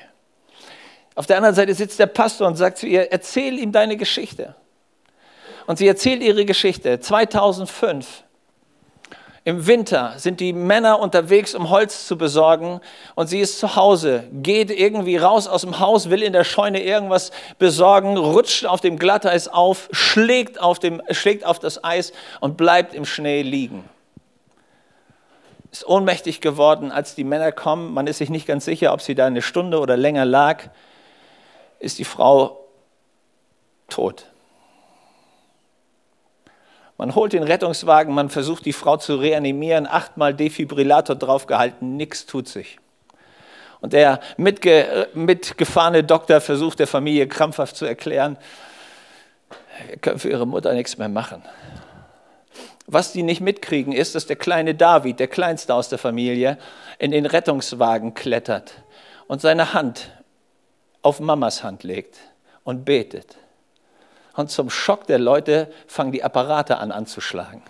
Auf 1.16 1.26
der 1.26 1.38
anderen 1.38 1.56
Seite 1.56 1.74
sitzt 1.74 1.98
der 1.98 2.08
Pastor 2.08 2.48
und 2.48 2.56
sagt 2.56 2.78
zu 2.78 2.86
ihr, 2.86 3.12
erzähl 3.12 3.58
ihm 3.58 3.72
deine 3.72 3.98
Geschichte. 3.98 4.56
Und 5.66 5.78
sie 5.78 5.88
erzählt 5.88 6.22
ihre 6.22 6.46
Geschichte. 6.46 7.00
2005 7.00 8.24
im 9.48 9.66
Winter 9.66 10.16
sind 10.18 10.42
die 10.42 10.52
Männer 10.52 11.00
unterwegs, 11.00 11.56
um 11.56 11.70
Holz 11.70 12.06
zu 12.06 12.18
besorgen 12.18 12.82
und 13.16 13.28
sie 13.28 13.40
ist 13.40 13.60
zu 13.60 13.78
Hause, 13.78 14.26
geht 14.34 14.70
irgendwie 14.70 15.16
raus 15.16 15.48
aus 15.48 15.62
dem 15.62 15.80
Haus, 15.80 16.10
will 16.10 16.22
in 16.22 16.34
der 16.34 16.44
Scheune 16.44 16.84
irgendwas 16.84 17.32
besorgen, 17.58 18.18
rutscht 18.18 18.66
auf 18.66 18.82
dem 18.82 19.00
Glatteis 19.00 19.48
auf, 19.48 19.88
schlägt 19.94 20.60
auf, 20.60 20.80
dem, 20.80 21.02
schlägt 21.12 21.46
auf 21.46 21.60
das 21.60 21.82
Eis 21.82 22.12
und 22.42 22.58
bleibt 22.58 22.94
im 22.94 23.06
Schnee 23.06 23.42
liegen. 23.42 23.88
Ist 25.72 25.88
ohnmächtig 25.88 26.42
geworden, 26.42 26.92
als 26.92 27.16
die 27.16 27.24
Männer 27.24 27.54
kommen. 27.54 27.94
Man 27.94 28.06
ist 28.06 28.18
sich 28.18 28.30
nicht 28.30 28.48
ganz 28.48 28.66
sicher, 28.66 28.92
ob 28.92 29.00
sie 29.00 29.16
da 29.16 29.28
eine 29.28 29.42
Stunde 29.42 29.80
oder 29.80 29.96
länger 29.96 30.26
lag. 30.26 30.64
Ist 31.80 32.00
die 32.00 32.04
Frau 32.04 32.66
tot. 33.88 34.26
Man 36.98 37.14
holt 37.14 37.34
den 37.34 37.44
Rettungswagen, 37.44 38.14
man 38.14 38.30
versucht 38.30 38.66
die 38.66 38.74
Frau 38.74 38.98
zu 38.98 39.16
reanimieren, 39.16 39.86
achtmal 39.86 40.34
Defibrillator 40.34 41.16
draufgehalten, 41.16 41.96
nichts 41.96 42.26
tut 42.26 42.48
sich. 42.48 42.80
Und 43.82 43.94
der 43.94 44.20
mitge 44.38 45.08
mitgefahrene 45.14 46.04
Doktor 46.04 46.42
versucht 46.42 46.80
der 46.80 46.88
Familie 46.88 47.28
krampfhaft 47.28 47.76
zu 47.76 47.86
erklären, 47.86 48.38
wir 49.88 49.98
können 49.98 50.18
für 50.18 50.30
ihre 50.30 50.48
Mutter 50.48 50.74
nichts 50.74 50.98
mehr 50.98 51.10
machen. 51.10 51.44
Was 52.88 53.12
die 53.12 53.22
nicht 53.22 53.42
mitkriegen, 53.42 53.94
ist, 53.94 54.16
dass 54.16 54.26
der 54.26 54.38
kleine 54.38 54.74
David, 54.74 55.20
der 55.20 55.28
kleinste 55.28 55.76
aus 55.76 55.90
der 55.90 56.00
Familie, 56.00 56.58
in 56.98 57.12
den 57.12 57.26
Rettungswagen 57.26 58.14
klettert 58.14 58.74
und 59.28 59.42
seine 59.42 59.74
Hand 59.74 60.10
auf 61.02 61.20
Mamas 61.20 61.64
Hand 61.64 61.84
legt 61.84 62.18
und 62.64 62.86
betet. 62.86 63.36
Und 64.38 64.52
zum 64.52 64.70
Schock 64.70 65.08
der 65.08 65.18
Leute 65.18 65.68
fangen 65.88 66.12
die 66.12 66.24
Apparate 66.24 66.78
an 66.78 66.92
anzuschlagen. 66.92 67.64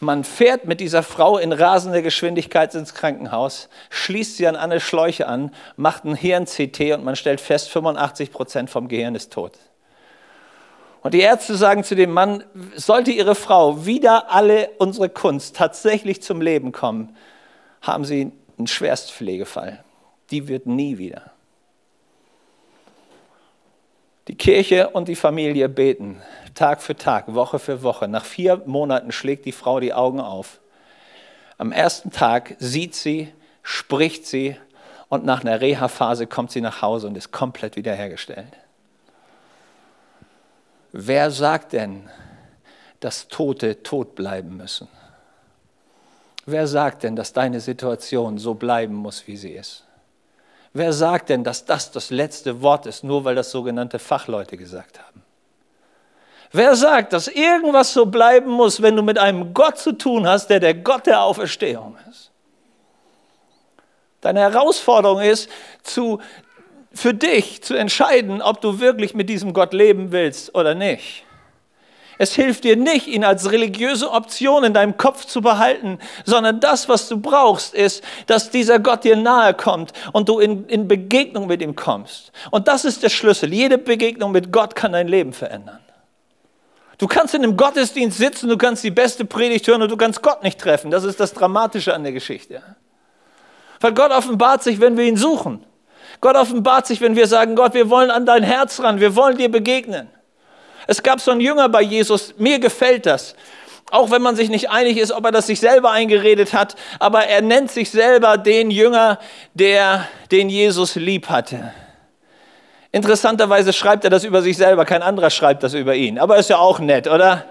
Man 0.00 0.22
fährt 0.22 0.66
mit 0.66 0.80
dieser 0.80 1.02
Frau 1.02 1.38
in 1.38 1.50
rasender 1.52 2.02
Geschwindigkeit 2.02 2.74
ins 2.74 2.92
Krankenhaus, 2.92 3.70
schließt 3.88 4.36
sie 4.36 4.46
an 4.46 4.54
eine 4.54 4.80
Schläuche 4.80 5.26
an, 5.26 5.50
macht 5.76 6.04
ein 6.04 6.14
Hirn-CT 6.14 6.92
und 6.92 7.04
man 7.04 7.16
stellt 7.16 7.40
fest, 7.40 7.70
85 7.70 8.30
Prozent 8.30 8.70
vom 8.70 8.86
Gehirn 8.86 9.14
ist 9.14 9.32
tot. 9.32 9.52
Und 11.02 11.14
die 11.14 11.20
Ärzte 11.20 11.56
sagen 11.56 11.84
zu 11.84 11.96
dem 11.96 12.12
Mann, 12.12 12.44
sollte 12.76 13.10
ihre 13.10 13.34
Frau 13.34 13.86
wieder 13.86 14.30
alle 14.30 14.68
unsere 14.76 15.08
Kunst 15.08 15.56
tatsächlich 15.56 16.22
zum 16.22 16.42
Leben 16.42 16.70
kommen, 16.70 17.16
haben 17.80 18.04
sie 18.04 18.30
einen 18.58 18.66
Schwerstpflegefall. 18.66 19.82
Die 20.30 20.48
wird 20.48 20.66
nie 20.66 20.98
wieder. 20.98 21.32
Die 24.28 24.36
Kirche 24.36 24.90
und 24.90 25.08
die 25.08 25.16
Familie 25.16 25.70
beten 25.70 26.20
Tag 26.54 26.82
für 26.82 26.94
Tag, 26.94 27.34
Woche 27.34 27.58
für 27.58 27.82
Woche. 27.82 28.08
Nach 28.08 28.26
vier 28.26 28.62
Monaten 28.66 29.10
schlägt 29.10 29.46
die 29.46 29.52
Frau 29.52 29.80
die 29.80 29.94
Augen 29.94 30.20
auf. 30.20 30.60
Am 31.56 31.72
ersten 31.72 32.10
Tag 32.10 32.54
sieht 32.58 32.94
sie, 32.94 33.32
spricht 33.62 34.26
sie 34.26 34.56
Und 35.08 35.24
nach 35.24 35.40
einer 35.40 35.62
Reha-Phase 35.62 36.26
kommt 36.26 36.50
sie 36.50 36.60
nach 36.60 36.82
Hause 36.82 37.06
und 37.06 37.16
ist 37.16 37.32
komplett 37.32 37.76
wiederhergestellt. 37.76 38.52
Wer 40.92 41.30
sagt 41.30 41.72
denn, 41.72 42.10
dass 43.00 43.28
Tote 43.28 43.82
tot 43.82 44.14
bleiben 44.14 44.58
müssen? 44.58 44.88
Wer 46.44 46.66
sagt 46.66 47.02
denn, 47.02 47.16
dass 47.16 47.32
deine 47.32 47.60
Situation 47.60 48.36
so 48.36 48.52
bleiben 48.52 48.94
muss, 48.94 49.26
wie 49.26 49.36
sie 49.38 49.52
ist? 49.52 49.87
Wer 50.78 50.92
sagt 50.92 51.30
denn, 51.30 51.42
dass 51.42 51.64
das 51.64 51.90
das 51.90 52.10
letzte 52.10 52.62
Wort 52.62 52.86
ist, 52.86 53.02
nur 53.02 53.24
weil 53.24 53.34
das 53.34 53.50
sogenannte 53.50 53.98
Fachleute 53.98 54.56
gesagt 54.56 55.00
haben? 55.00 55.24
Wer 56.52 56.76
sagt, 56.76 57.12
dass 57.12 57.26
irgendwas 57.26 57.92
so 57.92 58.06
bleiben 58.06 58.52
muss, 58.52 58.80
wenn 58.80 58.94
du 58.94 59.02
mit 59.02 59.18
einem 59.18 59.52
Gott 59.54 59.78
zu 59.78 59.90
tun 59.90 60.28
hast, 60.28 60.46
der 60.50 60.60
der 60.60 60.74
Gott 60.74 61.06
der 61.06 61.20
Auferstehung 61.22 61.96
ist? 62.08 62.30
Deine 64.20 64.38
Herausforderung 64.38 65.20
ist, 65.20 65.50
zu, 65.82 66.20
für 66.92 67.12
dich 67.12 67.60
zu 67.64 67.74
entscheiden, 67.74 68.40
ob 68.40 68.60
du 68.60 68.78
wirklich 68.78 69.16
mit 69.16 69.28
diesem 69.28 69.54
Gott 69.54 69.72
leben 69.72 70.12
willst 70.12 70.54
oder 70.54 70.76
nicht. 70.76 71.24
Es 72.18 72.34
hilft 72.34 72.64
dir 72.64 72.76
nicht, 72.76 73.06
ihn 73.06 73.24
als 73.24 73.50
religiöse 73.52 74.10
Option 74.10 74.64
in 74.64 74.74
deinem 74.74 74.96
Kopf 74.96 75.24
zu 75.24 75.40
behalten, 75.40 75.98
sondern 76.24 76.58
das, 76.58 76.88
was 76.88 77.08
du 77.08 77.20
brauchst, 77.20 77.74
ist, 77.74 78.02
dass 78.26 78.50
dieser 78.50 78.80
Gott 78.80 79.04
dir 79.04 79.16
nahe 79.16 79.54
kommt 79.54 79.92
und 80.12 80.28
du 80.28 80.40
in, 80.40 80.66
in 80.66 80.88
Begegnung 80.88 81.46
mit 81.46 81.62
ihm 81.62 81.76
kommst. 81.76 82.32
Und 82.50 82.66
das 82.66 82.84
ist 82.84 83.04
der 83.04 83.08
Schlüssel. 83.08 83.54
Jede 83.54 83.78
Begegnung 83.78 84.32
mit 84.32 84.52
Gott 84.52 84.74
kann 84.74 84.92
dein 84.92 85.06
Leben 85.06 85.32
verändern. 85.32 85.78
Du 86.98 87.06
kannst 87.06 87.34
in 87.34 87.44
einem 87.44 87.56
Gottesdienst 87.56 88.18
sitzen, 88.18 88.48
du 88.48 88.58
kannst 88.58 88.82
die 88.82 88.90
beste 88.90 89.24
Predigt 89.24 89.68
hören 89.68 89.82
und 89.82 89.90
du 89.90 89.96
kannst 89.96 90.20
Gott 90.20 90.42
nicht 90.42 90.58
treffen. 90.58 90.90
Das 90.90 91.04
ist 91.04 91.20
das 91.20 91.32
Dramatische 91.32 91.94
an 91.94 92.02
der 92.02 92.12
Geschichte. 92.12 92.60
Weil 93.80 93.94
Gott 93.94 94.10
offenbart 94.10 94.64
sich, 94.64 94.80
wenn 94.80 94.96
wir 94.96 95.04
ihn 95.04 95.16
suchen. 95.16 95.64
Gott 96.20 96.34
offenbart 96.34 96.88
sich, 96.88 97.00
wenn 97.00 97.14
wir 97.14 97.28
sagen, 97.28 97.54
Gott, 97.54 97.74
wir 97.74 97.88
wollen 97.90 98.10
an 98.10 98.26
dein 98.26 98.42
Herz 98.42 98.80
ran, 98.80 98.98
wir 98.98 99.14
wollen 99.14 99.36
dir 99.36 99.48
begegnen. 99.48 100.08
Es 100.88 101.02
gab 101.02 101.20
so 101.20 101.30
einen 101.30 101.42
Jünger 101.42 101.68
bei 101.68 101.82
Jesus, 101.82 102.34
mir 102.38 102.58
gefällt 102.58 103.04
das. 103.04 103.36
Auch 103.90 104.10
wenn 104.10 104.22
man 104.22 104.36
sich 104.36 104.48
nicht 104.48 104.70
einig 104.70 104.96
ist, 104.96 105.12
ob 105.12 105.22
er 105.26 105.32
das 105.32 105.46
sich 105.46 105.60
selber 105.60 105.90
eingeredet 105.90 106.54
hat, 106.54 106.76
aber 106.98 107.24
er 107.26 107.42
nennt 107.42 107.70
sich 107.70 107.90
selber 107.90 108.38
den 108.38 108.70
Jünger, 108.70 109.18
der 109.52 110.08
den 110.30 110.48
Jesus 110.48 110.94
lieb 110.94 111.28
hatte. 111.28 111.72
Interessanterweise 112.90 113.74
schreibt 113.74 114.04
er 114.04 114.10
das 114.10 114.24
über 114.24 114.40
sich 114.40 114.56
selber, 114.56 114.86
kein 114.86 115.02
anderer 115.02 115.28
schreibt 115.28 115.62
das 115.62 115.74
über 115.74 115.94
ihn. 115.94 116.18
Aber 116.18 116.38
ist 116.38 116.48
ja 116.48 116.56
auch 116.56 116.78
nett, 116.78 117.06
oder? 117.06 117.44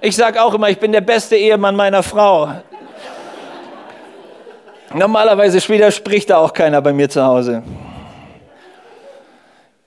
Ich 0.00 0.16
sage 0.16 0.42
auch 0.42 0.52
immer, 0.52 0.68
ich 0.68 0.80
bin 0.80 0.90
der 0.90 1.02
beste 1.02 1.36
Ehemann 1.36 1.76
meiner 1.76 2.02
Frau. 2.02 2.52
Normalerweise 4.92 5.66
widerspricht 5.68 6.30
da 6.30 6.38
auch 6.38 6.52
keiner 6.52 6.82
bei 6.82 6.92
mir 6.92 7.08
zu 7.08 7.24
Hause. 7.24 7.62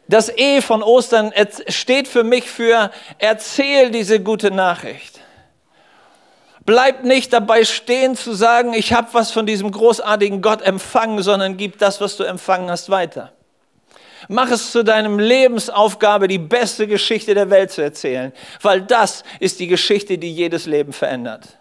Das 0.07 0.29
E 0.35 0.61
von 0.61 0.83
Ostern 0.83 1.33
steht 1.67 2.07
für 2.07 2.23
mich 2.23 2.49
für 2.49 2.91
erzähl 3.17 3.89
diese 3.89 4.19
gute 4.19 4.51
Nachricht. 4.51 5.19
Bleib 6.65 7.03
nicht 7.03 7.31
dabei 7.31 7.63
stehen 7.63 8.15
zu 8.15 8.33
sagen, 8.33 8.73
ich 8.73 8.93
habe 8.93 9.09
was 9.13 9.31
von 9.31 9.45
diesem 9.45 9.71
großartigen 9.71 10.41
Gott 10.41 10.61
empfangen, 10.63 11.21
sondern 11.21 11.57
gib 11.57 11.77
das, 11.77 12.01
was 12.01 12.17
du 12.17 12.23
empfangen 12.23 12.71
hast, 12.71 12.89
weiter. 12.89 13.33
Mach 14.27 14.49
es 14.49 14.71
zu 14.71 14.83
deinem 14.83 15.19
Lebensaufgabe, 15.19 16.27
die 16.27 16.39
beste 16.39 16.87
Geschichte 16.87 17.35
der 17.35 17.51
Welt 17.51 17.71
zu 17.71 17.83
erzählen, 17.83 18.33
weil 18.61 18.81
das 18.81 19.23
ist 19.39 19.59
die 19.59 19.67
Geschichte, 19.67 20.17
die 20.17 20.33
jedes 20.33 20.65
Leben 20.65 20.93
verändert. 20.93 21.59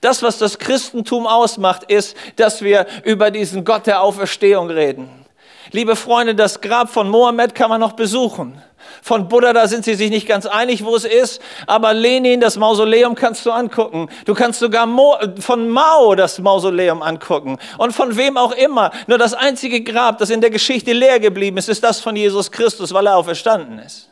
Das, 0.00 0.22
was 0.22 0.38
das 0.38 0.58
Christentum 0.58 1.26
ausmacht, 1.26 1.84
ist, 1.90 2.16
dass 2.36 2.62
wir 2.62 2.86
über 3.02 3.32
diesen 3.32 3.64
Gott 3.64 3.86
der 3.86 4.02
Auferstehung 4.02 4.70
reden. 4.70 5.25
Liebe 5.72 5.96
Freunde, 5.96 6.34
das 6.34 6.60
Grab 6.60 6.88
von 6.90 7.08
Mohammed 7.08 7.54
kann 7.54 7.70
man 7.70 7.80
noch 7.80 7.92
besuchen. 7.92 8.60
Von 9.02 9.28
Buddha, 9.28 9.52
da 9.52 9.66
sind 9.68 9.84
sie 9.84 9.94
sich 9.94 10.10
nicht 10.10 10.26
ganz 10.26 10.46
einig, 10.46 10.84
wo 10.84 10.94
es 10.96 11.04
ist, 11.04 11.40
aber 11.66 11.92
Lenin, 11.92 12.40
das 12.40 12.56
Mausoleum 12.56 13.14
kannst 13.14 13.44
du 13.46 13.50
angucken. 13.50 14.08
Du 14.24 14.34
kannst 14.34 14.60
sogar 14.60 14.86
Mo 14.86 15.16
von 15.40 15.68
Mao 15.68 16.14
das 16.14 16.38
Mausoleum 16.38 17.02
angucken 17.02 17.58
und 17.78 17.92
von 17.92 18.16
wem 18.16 18.36
auch 18.36 18.52
immer. 18.52 18.92
Nur 19.06 19.18
das 19.18 19.34
einzige 19.34 19.82
Grab, 19.82 20.18
das 20.18 20.30
in 20.30 20.40
der 20.40 20.50
Geschichte 20.50 20.92
leer 20.92 21.20
geblieben 21.20 21.56
ist, 21.56 21.68
ist 21.68 21.82
das 21.82 22.00
von 22.00 22.16
Jesus 22.16 22.50
Christus, 22.50 22.92
weil 22.92 23.06
er 23.06 23.16
auferstanden 23.16 23.78
ist. 23.78 24.10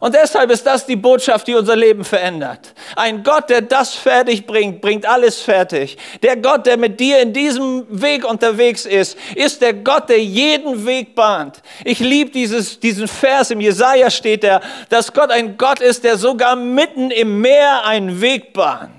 Und 0.00 0.14
deshalb 0.14 0.50
ist 0.50 0.66
das 0.66 0.86
die 0.86 0.96
Botschaft, 0.96 1.46
die 1.46 1.54
unser 1.54 1.76
Leben 1.76 2.04
verändert. 2.04 2.72
Ein 2.96 3.22
Gott, 3.22 3.50
der 3.50 3.60
das 3.60 3.94
fertig 3.94 4.46
bringt, 4.46 4.80
bringt 4.80 5.04
alles 5.04 5.40
fertig. 5.40 5.98
Der 6.22 6.38
Gott, 6.38 6.64
der 6.64 6.78
mit 6.78 6.98
dir 6.98 7.20
in 7.20 7.34
diesem 7.34 7.86
Weg 7.90 8.24
unterwegs 8.24 8.86
ist, 8.86 9.18
ist 9.34 9.60
der 9.60 9.74
Gott, 9.74 10.08
der 10.08 10.24
jeden 10.24 10.86
Weg 10.86 11.14
bahnt. 11.14 11.60
Ich 11.84 12.00
liebe 12.00 12.30
diesen 12.30 13.08
Vers, 13.08 13.50
im 13.50 13.60
Jesaja 13.60 14.10
steht 14.10 14.42
der, 14.42 14.62
dass 14.88 15.12
Gott 15.12 15.30
ein 15.30 15.58
Gott 15.58 15.80
ist, 15.80 16.02
der 16.02 16.16
sogar 16.16 16.56
mitten 16.56 17.10
im 17.10 17.42
Meer 17.42 17.84
einen 17.84 18.22
Weg 18.22 18.54
bahnt. 18.54 18.90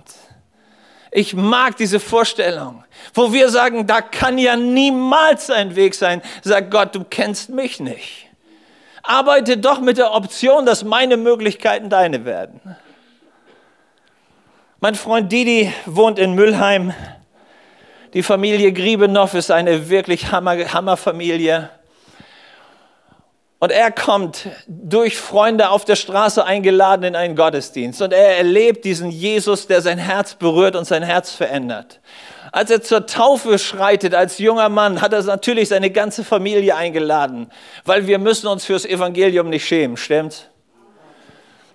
Ich 1.10 1.34
mag 1.34 1.76
diese 1.78 2.00
Vorstellung, 2.00 2.84
wo 3.16 3.34
wir 3.34 3.50
sagen, 3.50 3.88
da 3.88 4.02
kann 4.02 4.38
ja 4.38 4.56
niemals 4.56 5.50
ein 5.50 5.76
Weg 5.76 5.96
sein. 5.96 6.22
Sag 6.44 6.70
Gott, 6.70 6.94
du 6.96 7.04
kennst 7.04 7.50
mich 7.50 7.80
nicht 7.80 8.31
arbeite 9.04 9.58
doch 9.58 9.80
mit 9.80 9.98
der 9.98 10.14
Option, 10.14 10.66
dass 10.66 10.84
meine 10.84 11.18
Möglichkeiten 11.18 11.90
deine 11.90 12.26
werden. 12.26 12.60
Mein 14.80 14.96
Freund 14.96 15.32
Didi 15.32 15.72
wohnt 15.86 16.18
in 16.18 16.34
Müllheim. 16.34 16.94
Die 18.14 18.24
Familie 18.24 18.74
Griebenow 18.74 19.34
ist 19.34 19.52
eine 19.52 19.90
wirklich 19.90 20.32
Hammer, 20.32 20.74
Hammerfamilie. 20.74 21.70
Und 23.60 23.72
er 23.72 23.92
kommt 23.92 24.48
durch 24.68 25.18
Freunde 25.18 25.70
auf 25.70 25.86
der 25.86 25.96
Straße 25.96 26.44
eingeladen 26.44 27.04
in 27.04 27.16
einen 27.16 27.36
Gottesdienst. 27.36 28.02
Und 28.02 28.12
er 28.12 28.38
erlebt 28.38 28.86
diesen 28.86 29.12
Jesus, 29.12 29.68
der 29.68 29.82
sein 29.82 30.00
Herz 30.00 30.34
berührt 30.34 30.76
und 30.76 30.86
sein 30.86 31.04
Herz 31.04 31.32
verändert. 31.32 32.00
Als 32.52 32.70
er 32.70 32.82
zur 32.82 33.06
Taufe 33.06 33.58
schreitet 33.58 34.14
als 34.14 34.38
junger 34.38 34.68
Mann, 34.68 35.02
hat 35.02 35.14
er 35.14 35.24
natürlich 35.24 35.70
seine 35.70 35.90
ganze 35.90 36.26
Familie 36.26 36.76
eingeladen, 36.76 37.50
weil 37.86 38.08
wir 38.08 38.20
müssen 38.20 38.48
uns 38.48 38.66
fürs 38.66 38.86
Evangelium 38.86 39.50
nicht 39.50 39.66
schämen, 39.66 39.96
stimmt's? 39.96 40.48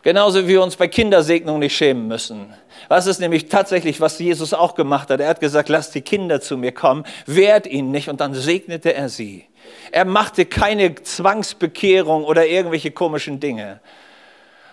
Genauso 0.02 0.44
wie 0.44 0.48
wir 0.48 0.62
uns 0.62 0.76
bei 0.76 0.86
Kindersegnung 0.86 1.58
nicht 1.58 1.76
schämen 1.76 2.06
müssen. 2.06 2.54
Was 2.86 3.08
ist 3.08 3.18
nämlich 3.18 3.48
tatsächlich, 3.48 4.00
was 4.00 4.20
Jesus 4.20 4.54
auch 4.54 4.76
gemacht 4.76 5.10
hat? 5.10 5.18
Er 5.18 5.28
hat 5.28 5.40
gesagt, 5.40 5.68
lasst 5.68 5.96
die 5.96 6.02
Kinder 6.02 6.40
zu 6.40 6.56
mir 6.56 6.70
kommen, 6.70 7.04
wehrt 7.26 7.66
ihnen 7.66 7.90
nicht 7.90 8.08
und 8.08 8.20
dann 8.20 8.32
segnete 8.32 8.94
er 8.94 9.08
sie. 9.08 9.46
Er 9.90 10.04
machte 10.04 10.44
keine 10.44 10.94
Zwangsbekehrung 10.94 12.22
oder 12.22 12.46
irgendwelche 12.46 12.92
komischen 12.92 13.40
Dinge, 13.40 13.80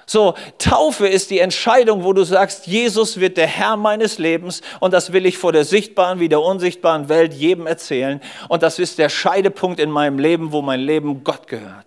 so, 0.06 0.34
Taufe 0.58 1.08
ist 1.08 1.30
die 1.30 1.40
Entscheidung, 1.40 2.04
wo 2.04 2.14
du 2.14 2.24
sagst, 2.24 2.68
Jesus 2.68 3.20
wird 3.20 3.38
der 3.38 3.48
Herr 3.48 3.78
meines 3.78 4.18
Lebens 4.18 4.62
und 4.80 4.94
das 4.94 5.14
will 5.14 5.26
ich 5.26 5.38
vor 5.38 5.54
der 5.54 5.64
sichtbaren 5.64 6.20
wie 6.20 6.30
der 6.30 6.42
unsichtbaren 6.42 7.08
Welt 7.08 7.34
jedem 7.34 7.68
erzählen. 7.68 8.20
Und 8.50 8.64
das 8.64 8.80
ist 8.80 8.98
der 8.98 9.10
Scheidepunkt 9.10 9.80
in 9.80 9.90
meinem 9.90 10.20
Leben, 10.20 10.52
wo 10.52 10.62
mein 10.62 10.82
Leben 10.82 11.24
Gott 11.24 11.48
gehört. 11.48 11.86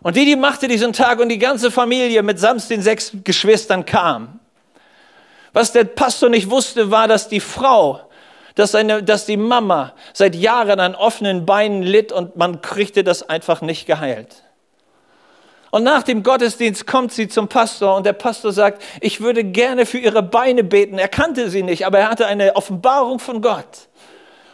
Und 0.00 0.16
die, 0.16 0.24
die 0.24 0.36
machte 0.36 0.68
diesen 0.68 0.92
Tag 0.92 1.18
und 1.20 1.28
die 1.28 1.38
ganze 1.38 1.70
Familie 1.70 2.22
mitsamt 2.22 2.68
den 2.70 2.82
sechs 2.82 3.12
Geschwistern 3.24 3.84
kam. 3.84 4.40
Was 5.52 5.72
der 5.72 5.84
Pastor 5.84 6.28
nicht 6.28 6.50
wusste, 6.50 6.90
war, 6.90 7.08
dass 7.08 7.28
die 7.28 7.40
Frau, 7.40 8.00
dass, 8.54 8.74
eine, 8.74 9.02
dass 9.02 9.26
die 9.26 9.36
Mama 9.36 9.92
seit 10.12 10.36
Jahren 10.36 10.80
an 10.80 10.94
offenen 10.94 11.44
Beinen 11.44 11.82
litt 11.82 12.12
und 12.12 12.36
man 12.36 12.62
kriegte 12.62 13.04
das 13.04 13.28
einfach 13.28 13.60
nicht 13.60 13.86
geheilt. 13.86 14.44
Und 15.70 15.82
nach 15.82 16.02
dem 16.02 16.22
Gottesdienst 16.22 16.86
kommt 16.86 17.12
sie 17.12 17.28
zum 17.28 17.48
Pastor 17.48 17.96
und 17.96 18.06
der 18.06 18.14
Pastor 18.14 18.52
sagt, 18.52 18.82
ich 19.00 19.20
würde 19.20 19.44
gerne 19.44 19.84
für 19.84 19.98
ihre 19.98 20.22
Beine 20.22 20.64
beten. 20.64 20.98
Er 20.98 21.08
kannte 21.08 21.50
sie 21.50 21.62
nicht, 21.62 21.86
aber 21.86 21.98
er 21.98 22.10
hatte 22.10 22.26
eine 22.26 22.56
Offenbarung 22.56 23.18
von 23.18 23.42
Gott. 23.42 23.88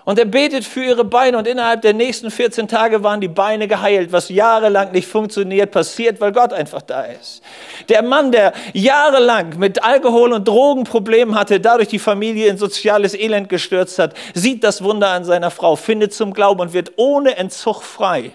Und 0.05 0.19
er 0.19 0.27
betet 0.27 0.65
für 0.65 0.85
ihre 0.85 1.05
Beine 1.05 1.39
und 1.39 1.49
innerhalb 1.49 1.81
der 1.81 1.95
nächsten 1.95 2.31
14 2.31 2.69
Tage 2.69 3.03
waren 3.03 3.23
die 3.23 3.29
Beine 3.29 3.67
geheilt, 3.67 4.13
was 4.13 4.29
jahrelang 4.29 4.93
nicht 4.93 5.09
funktioniert, 5.09 5.71
passiert, 5.71 6.21
weil 6.21 6.33
Gott 6.33 6.53
einfach 6.53 6.83
da 6.83 7.05
ist. 7.05 7.41
Der 7.89 8.03
Mann, 8.03 8.31
der 8.31 8.53
jahrelang 8.75 9.59
mit 9.59 9.83
Alkohol- 9.83 10.35
und 10.35 10.47
Drogenproblemen 10.47 11.35
hatte, 11.35 11.59
dadurch 11.59 11.89
die 11.89 11.99
Familie 11.99 12.49
in 12.49 12.59
soziales 12.59 13.15
Elend 13.15 13.49
gestürzt 13.49 13.99
hat, 13.99 14.13
sieht 14.35 14.63
das 14.63 14.83
Wunder 14.83 15.09
an 15.09 15.25
seiner 15.25 15.51
Frau, 15.51 15.75
findet 15.75 16.13
zum 16.13 16.35
Glauben 16.35 16.61
und 16.61 16.75
wird 16.75 16.93
ohne 16.97 17.37
Entzug 17.37 17.83
frei. 17.83 18.33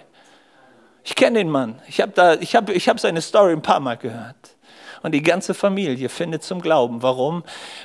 Ich 1.04 1.14
kenne 1.14 1.38
den 1.38 1.48
Mann. 1.48 1.80
Ich 1.88 2.00
habe 2.00 2.38
hab, 2.40 2.70
ich 2.70 2.88
hab 2.88 3.00
seine 3.00 3.22
Story 3.22 3.52
ein 3.52 3.62
paar 3.62 3.80
Mal 3.80 3.96
gehört. 3.96 4.56
Und 5.02 5.12
die 5.12 5.22
ganze 5.22 5.54
Familie 5.54 6.10
findet 6.10 6.42
zum 6.42 6.60
Glauben. 6.60 7.02
Warum? 7.02 7.42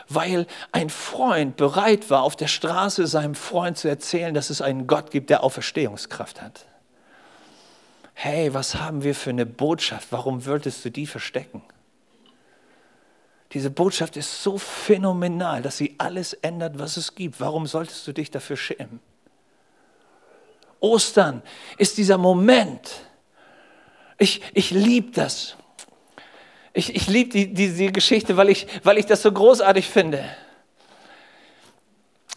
Weil 0.09 0.47
ein 0.73 0.89
Freund 0.89 1.55
bereit 1.55 2.09
war, 2.09 2.23
auf 2.23 2.35
der 2.35 2.47
Straße 2.47 3.07
seinem 3.07 3.35
Freund 3.35 3.77
zu 3.77 3.87
erzählen, 3.87 4.33
dass 4.33 4.49
es 4.49 4.61
einen 4.61 4.85
Gott 4.85 5.11
gibt, 5.11 5.29
der 5.29 5.43
Auferstehungskraft 5.43 6.41
hat. 6.41 6.65
Hey, 8.13 8.53
was 8.53 8.75
haben 8.75 9.03
wir 9.03 9.15
für 9.15 9.29
eine 9.29 9.45
Botschaft? 9.45 10.07
Warum 10.11 10.45
würdest 10.45 10.83
du 10.83 10.91
die 10.91 11.07
verstecken? 11.07 11.61
Diese 13.53 13.69
Botschaft 13.69 14.17
ist 14.17 14.43
so 14.43 14.57
phänomenal, 14.57 15.61
dass 15.61 15.77
sie 15.77 15.95
alles 15.97 16.33
ändert, 16.33 16.77
was 16.77 16.97
es 16.97 17.15
gibt. 17.15 17.39
Warum 17.39 17.67
solltest 17.67 18.05
du 18.05 18.11
dich 18.11 18.29
dafür 18.29 18.57
schämen? 18.57 18.99
Ostern 20.81 21.41
ist 21.77 21.97
dieser 21.97 22.17
Moment. 22.17 23.04
Ich, 24.17 24.41
ich 24.53 24.71
liebe 24.71 25.11
das. 25.11 25.55
Ich, 26.73 26.95
ich 26.95 27.07
liebe 27.07 27.29
die, 27.29 27.53
die, 27.53 27.73
die 27.73 27.91
Geschichte, 27.91 28.37
weil 28.37 28.49
ich, 28.49 28.67
weil 28.83 28.97
ich 28.97 29.05
das 29.05 29.21
so 29.21 29.31
großartig 29.31 29.87
finde. 29.87 30.23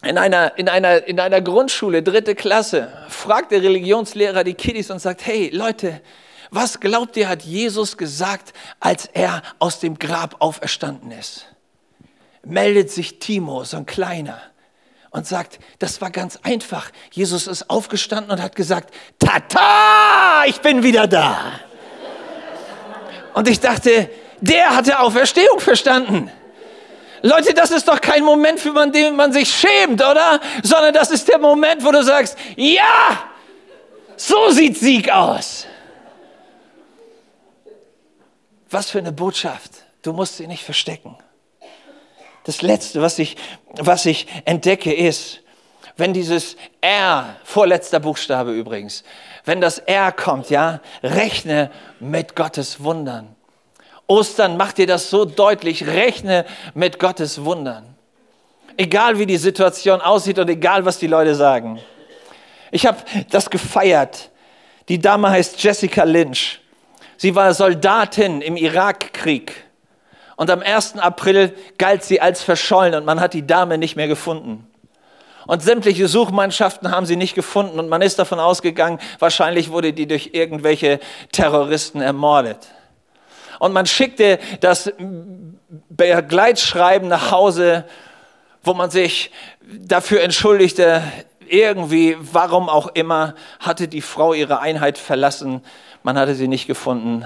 In 0.01 0.17
einer, 0.17 0.57
in, 0.57 0.69
einer, 0.69 1.05
in 1.05 1.19
einer 1.19 1.41
Grundschule, 1.41 2.01
dritte 2.01 2.33
Klasse, 2.33 2.91
fragt 3.09 3.51
der 3.51 3.61
Religionslehrer 3.61 4.45
die 4.45 4.53
Kiddies 4.53 4.91
und 4.91 4.99
sagt, 4.99 5.25
hey 5.25 5.49
Leute, 5.49 6.01
was 6.51 6.79
glaubt 6.79 7.17
ihr, 7.17 7.27
hat 7.27 7.43
Jesus 7.43 7.97
gesagt, 7.97 8.53
als 8.79 9.07
er 9.07 9.43
aus 9.59 9.79
dem 9.79 9.99
Grab 9.99 10.37
auferstanden 10.39 11.11
ist? 11.11 11.47
Meldet 12.43 12.89
sich 12.89 13.19
Timo, 13.19 13.65
so 13.65 13.77
ein 13.77 13.85
kleiner, 13.85 14.41
und 15.11 15.27
sagt, 15.27 15.59
das 15.79 15.99
war 16.01 16.11
ganz 16.11 16.39
einfach. 16.43 16.91
Jesus 17.11 17.47
ist 17.47 17.69
aufgestanden 17.69 18.31
und 18.31 18.41
hat 18.41 18.55
gesagt, 18.55 18.93
Tata, 19.19 20.45
ich 20.45 20.61
bin 20.61 20.81
wieder 20.81 21.07
da. 21.07 21.59
Und 23.33 23.47
ich 23.47 23.59
dachte, 23.59 24.09
der 24.41 24.75
hat 24.75 24.87
der 24.87 25.01
Auferstehung 25.01 25.59
verstanden. 25.59 26.31
Leute, 27.21 27.53
das 27.53 27.71
ist 27.71 27.87
doch 27.87 27.99
kein 27.99 28.23
Moment, 28.23 28.59
für 28.59 28.73
den 28.87 29.15
man 29.15 29.33
sich 29.33 29.53
schämt, 29.53 30.01
oder? 30.01 30.39
Sondern 30.63 30.93
das 30.93 31.11
ist 31.11 31.27
der 31.27 31.37
Moment, 31.37 31.83
wo 31.83 31.91
du 31.91 32.01
sagst, 32.03 32.37
ja, 32.55 33.29
so 34.15 34.49
sieht 34.51 34.77
Sieg 34.77 35.11
aus. 35.11 35.67
Was 38.69 38.89
für 38.89 38.99
eine 38.99 39.11
Botschaft. 39.11 39.71
Du 40.01 40.13
musst 40.13 40.37
sie 40.37 40.47
nicht 40.47 40.63
verstecken. 40.63 41.17
Das 42.45 42.61
Letzte, 42.61 43.01
was 43.01 43.19
ich, 43.19 43.35
was 43.77 44.05
ich 44.05 44.27
entdecke, 44.45 44.93
ist, 44.93 45.41
wenn 45.97 46.13
dieses 46.13 46.55
R, 46.79 47.35
vorletzter 47.43 47.99
Buchstabe 47.99 48.53
übrigens, 48.53 49.03
wenn 49.49 49.61
das 49.61 49.79
R 49.79 50.11
kommt, 50.11 50.51
ja, 50.51 50.79
rechne 51.01 51.71
mit 51.99 52.35
Gottes 52.35 52.83
Wundern. 52.83 53.35
Ostern 54.05 54.57
macht 54.57 54.77
dir 54.77 54.85
das 54.85 55.09
so 55.09 55.25
deutlich, 55.25 55.87
rechne 55.87 56.45
mit 56.75 56.99
Gottes 56.99 57.43
Wundern. 57.43 57.95
Egal 58.77 59.17
wie 59.17 59.25
die 59.25 59.37
Situation 59.37 60.01
aussieht 60.01 60.37
und 60.37 60.51
egal 60.51 60.85
was 60.85 60.99
die 60.99 61.07
Leute 61.07 61.33
sagen. 61.33 61.79
Ich 62.69 62.85
habe 62.85 62.99
das 63.31 63.49
gefeiert. 63.49 64.29
Die 64.87 64.99
Dame 64.99 65.31
heißt 65.31 65.61
Jessica 65.63 66.03
Lynch. 66.03 66.61
Sie 67.17 67.33
war 67.33 67.51
Soldatin 67.55 68.41
im 68.41 68.55
Irakkrieg. 68.55 69.65
Und 70.35 70.51
am 70.51 70.61
1. 70.61 70.99
April 70.99 71.55
galt 71.79 72.03
sie 72.03 72.21
als 72.21 72.43
verschollen 72.43 72.93
und 72.93 73.03
man 73.03 73.19
hat 73.19 73.33
die 73.33 73.47
Dame 73.47 73.79
nicht 73.79 73.95
mehr 73.95 74.07
gefunden. 74.07 74.68
Und 75.49 75.63
sämtliche 75.63 76.07
Suchmannschaften 76.07 76.91
haben 76.91 77.07
sie 77.07 77.15
nicht 77.15 77.33
gefunden 77.33 77.79
und 77.79 77.89
man 77.89 78.03
ist 78.03 78.19
davon 78.19 78.39
ausgegangen, 78.39 78.99
wahrscheinlich 79.17 79.71
wurde 79.71 79.93
die 79.93 80.05
durch 80.05 80.29
irgendwelche 80.33 80.99
Terroristen 81.31 82.01
ermordet. 82.01 82.67
Und 83.57 83.73
man 83.73 83.87
schickte 83.87 84.37
das 84.59 84.93
Begleitschreiben 85.89 87.07
nach 87.07 87.31
Hause, 87.31 87.85
wo 88.61 88.75
man 88.75 88.91
sich 88.91 89.31
dafür 89.59 90.21
entschuldigte, 90.21 91.01
irgendwie, 91.47 92.15
warum 92.19 92.69
auch 92.69 92.89
immer, 92.93 93.33
hatte 93.59 93.87
die 93.87 94.03
Frau 94.03 94.35
ihre 94.35 94.59
Einheit 94.59 94.99
verlassen. 94.99 95.63
Man 96.03 96.15
hatte 96.19 96.35
sie 96.35 96.47
nicht 96.47 96.67
gefunden. 96.67 97.25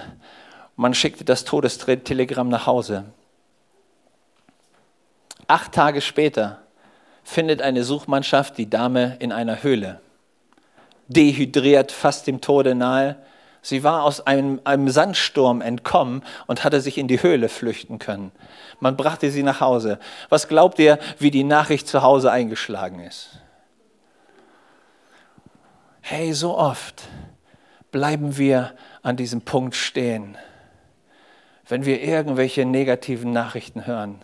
Man 0.77 0.93
schickte 0.93 1.25
das 1.25 1.43
Todestelegramm 1.43 2.47
nach 2.47 2.67
Hause. 2.67 3.03
Acht 5.45 5.73
Tage 5.73 5.99
später 5.99 6.62
findet 7.23 7.61
eine 7.61 7.83
Suchmannschaft 7.83 8.57
die 8.57 8.69
Dame 8.69 9.17
in 9.19 9.31
einer 9.31 9.63
Höhle. 9.63 10.01
Dehydriert, 11.07 11.91
fast 11.91 12.27
dem 12.27 12.41
Tode 12.41 12.75
nahe. 12.75 13.17
Sie 13.61 13.83
war 13.83 14.03
aus 14.03 14.27
einem, 14.27 14.59
einem, 14.65 14.89
Sandsturm 14.89 15.61
entkommen 15.61 16.23
und 16.47 16.63
hatte 16.63 16.81
sich 16.81 16.97
in 16.97 17.07
die 17.07 17.23
Höhle 17.23 17.47
flüchten 17.47 17.97
können. 17.97 18.31
Man 18.79 18.97
brachte 18.97 19.31
sie 19.31 19.43
nach 19.43 19.61
Hause. 19.61 19.99
Was 20.29 20.49
glaubt 20.49 20.79
ihr, 20.79 20.99
wie 21.17 21.31
die 21.31 21.45
Nachricht 21.45 21.87
zu 21.87 22.01
Hause 22.01 22.31
eingeschlagen 22.31 22.99
ist? 22.99 23.39
Hey, 26.01 26.33
so 26.33 26.57
oft 26.57 27.03
bleiben 27.91 28.37
wir 28.37 28.73
an 29.01 29.15
diesem 29.15 29.41
Punkt 29.41 29.75
stehen, 29.75 30.37
wenn 31.69 31.85
wir 31.85 32.01
irgendwelche 32.01 32.65
negativen 32.65 33.31
Nachrichten 33.31 33.87
hören, 33.87 34.21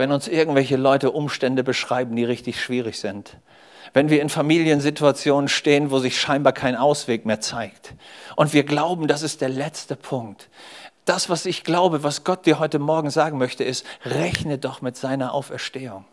wenn 0.00 0.10
uns 0.10 0.26
irgendwelche 0.26 0.76
Leute 0.76 1.12
Umstände 1.12 1.62
beschreiben, 1.62 2.16
die 2.16 2.24
richtig 2.24 2.60
schwierig 2.60 2.98
sind 2.98 3.36
wenn 3.92 4.08
wir 4.08 4.22
in 4.22 4.28
Familiensituationen 4.28 5.48
stehen, 5.48 5.90
wo 5.90 5.98
sich 5.98 6.20
scheinbar 6.20 6.52
kein 6.52 6.76
Ausweg 6.76 7.26
mehr 7.26 7.40
zeigt. 7.40 7.94
Und 8.36 8.52
wir 8.52 8.64
glauben, 8.64 9.08
das 9.08 9.22
ist 9.22 9.40
der 9.40 9.48
letzte 9.48 9.96
Punkt. 9.96 10.48
Das, 11.04 11.28
was 11.28 11.46
ich 11.46 11.64
glaube, 11.64 12.04
was 12.04 12.24
Gott 12.24 12.46
dir 12.46 12.58
heute 12.58 12.78
Morgen 12.78 13.10
sagen 13.10 13.38
möchte, 13.38 13.64
ist, 13.64 13.84
rechne 14.04 14.58
doch 14.58 14.80
mit 14.80 14.96
seiner 14.96 15.34
Auferstehung. 15.34 16.04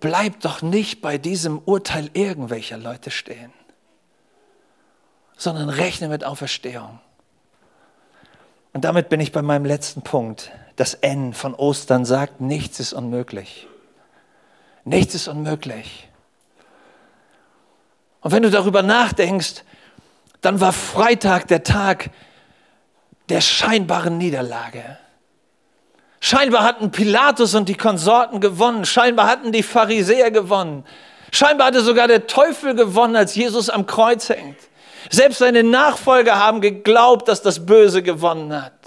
Bleib 0.00 0.40
doch 0.40 0.62
nicht 0.62 1.02
bei 1.02 1.18
diesem 1.18 1.58
Urteil 1.58 2.08
irgendwelcher 2.14 2.78
Leute 2.78 3.10
stehen, 3.10 3.52
sondern 5.36 5.68
rechne 5.68 6.08
mit 6.08 6.24
Auferstehung. 6.24 7.00
Und 8.72 8.84
damit 8.84 9.08
bin 9.08 9.20
ich 9.20 9.32
bei 9.32 9.42
meinem 9.42 9.64
letzten 9.64 10.02
Punkt. 10.02 10.52
Das 10.78 10.94
N 10.94 11.34
von 11.34 11.56
Ostern 11.56 12.04
sagt, 12.04 12.40
nichts 12.40 12.78
ist 12.78 12.92
unmöglich. 12.92 13.66
Nichts 14.84 15.12
ist 15.16 15.26
unmöglich. 15.26 16.08
Und 18.20 18.30
wenn 18.30 18.44
du 18.44 18.50
darüber 18.50 18.82
nachdenkst, 18.82 19.64
dann 20.40 20.60
war 20.60 20.72
Freitag 20.72 21.48
der 21.48 21.64
Tag 21.64 22.10
der 23.28 23.40
scheinbaren 23.40 24.18
Niederlage. 24.18 24.98
Scheinbar 26.20 26.62
hatten 26.62 26.92
Pilatus 26.92 27.56
und 27.56 27.68
die 27.68 27.74
Konsorten 27.74 28.40
gewonnen. 28.40 28.84
Scheinbar 28.84 29.26
hatten 29.26 29.50
die 29.50 29.64
Pharisäer 29.64 30.30
gewonnen. 30.30 30.84
Scheinbar 31.32 31.66
hatte 31.66 31.80
sogar 31.80 32.06
der 32.06 32.28
Teufel 32.28 32.76
gewonnen, 32.76 33.16
als 33.16 33.34
Jesus 33.34 33.68
am 33.68 33.84
Kreuz 33.86 34.28
hängt. 34.28 34.58
Selbst 35.10 35.38
seine 35.38 35.64
Nachfolger 35.64 36.38
haben 36.38 36.60
geglaubt, 36.60 37.26
dass 37.26 37.42
das 37.42 37.66
Böse 37.66 38.04
gewonnen 38.04 38.54
hat. 38.54 38.77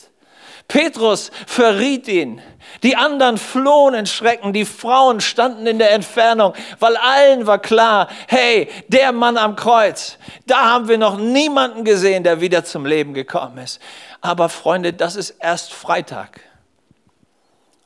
Petrus 0.71 1.31
verriet 1.47 2.07
ihn. 2.07 2.41
Die 2.81 2.95
anderen 2.95 3.37
flohen 3.37 3.93
in 3.93 4.05
Schrecken. 4.05 4.53
Die 4.53 4.63
Frauen 4.63 5.19
standen 5.19 5.67
in 5.67 5.79
der 5.79 5.91
Entfernung, 5.91 6.53
weil 6.79 6.95
allen 6.95 7.45
war 7.45 7.59
klar, 7.59 8.07
hey, 8.27 8.69
der 8.87 9.11
Mann 9.11 9.35
am 9.35 9.57
Kreuz, 9.57 10.17
da 10.47 10.71
haben 10.71 10.87
wir 10.87 10.97
noch 10.97 11.17
niemanden 11.17 11.83
gesehen, 11.83 12.23
der 12.23 12.39
wieder 12.39 12.63
zum 12.63 12.85
Leben 12.85 13.13
gekommen 13.13 13.57
ist. 13.57 13.81
Aber 14.21 14.47
Freunde, 14.47 14.93
das 14.93 15.17
ist 15.17 15.31
erst 15.41 15.73
Freitag. 15.73 16.39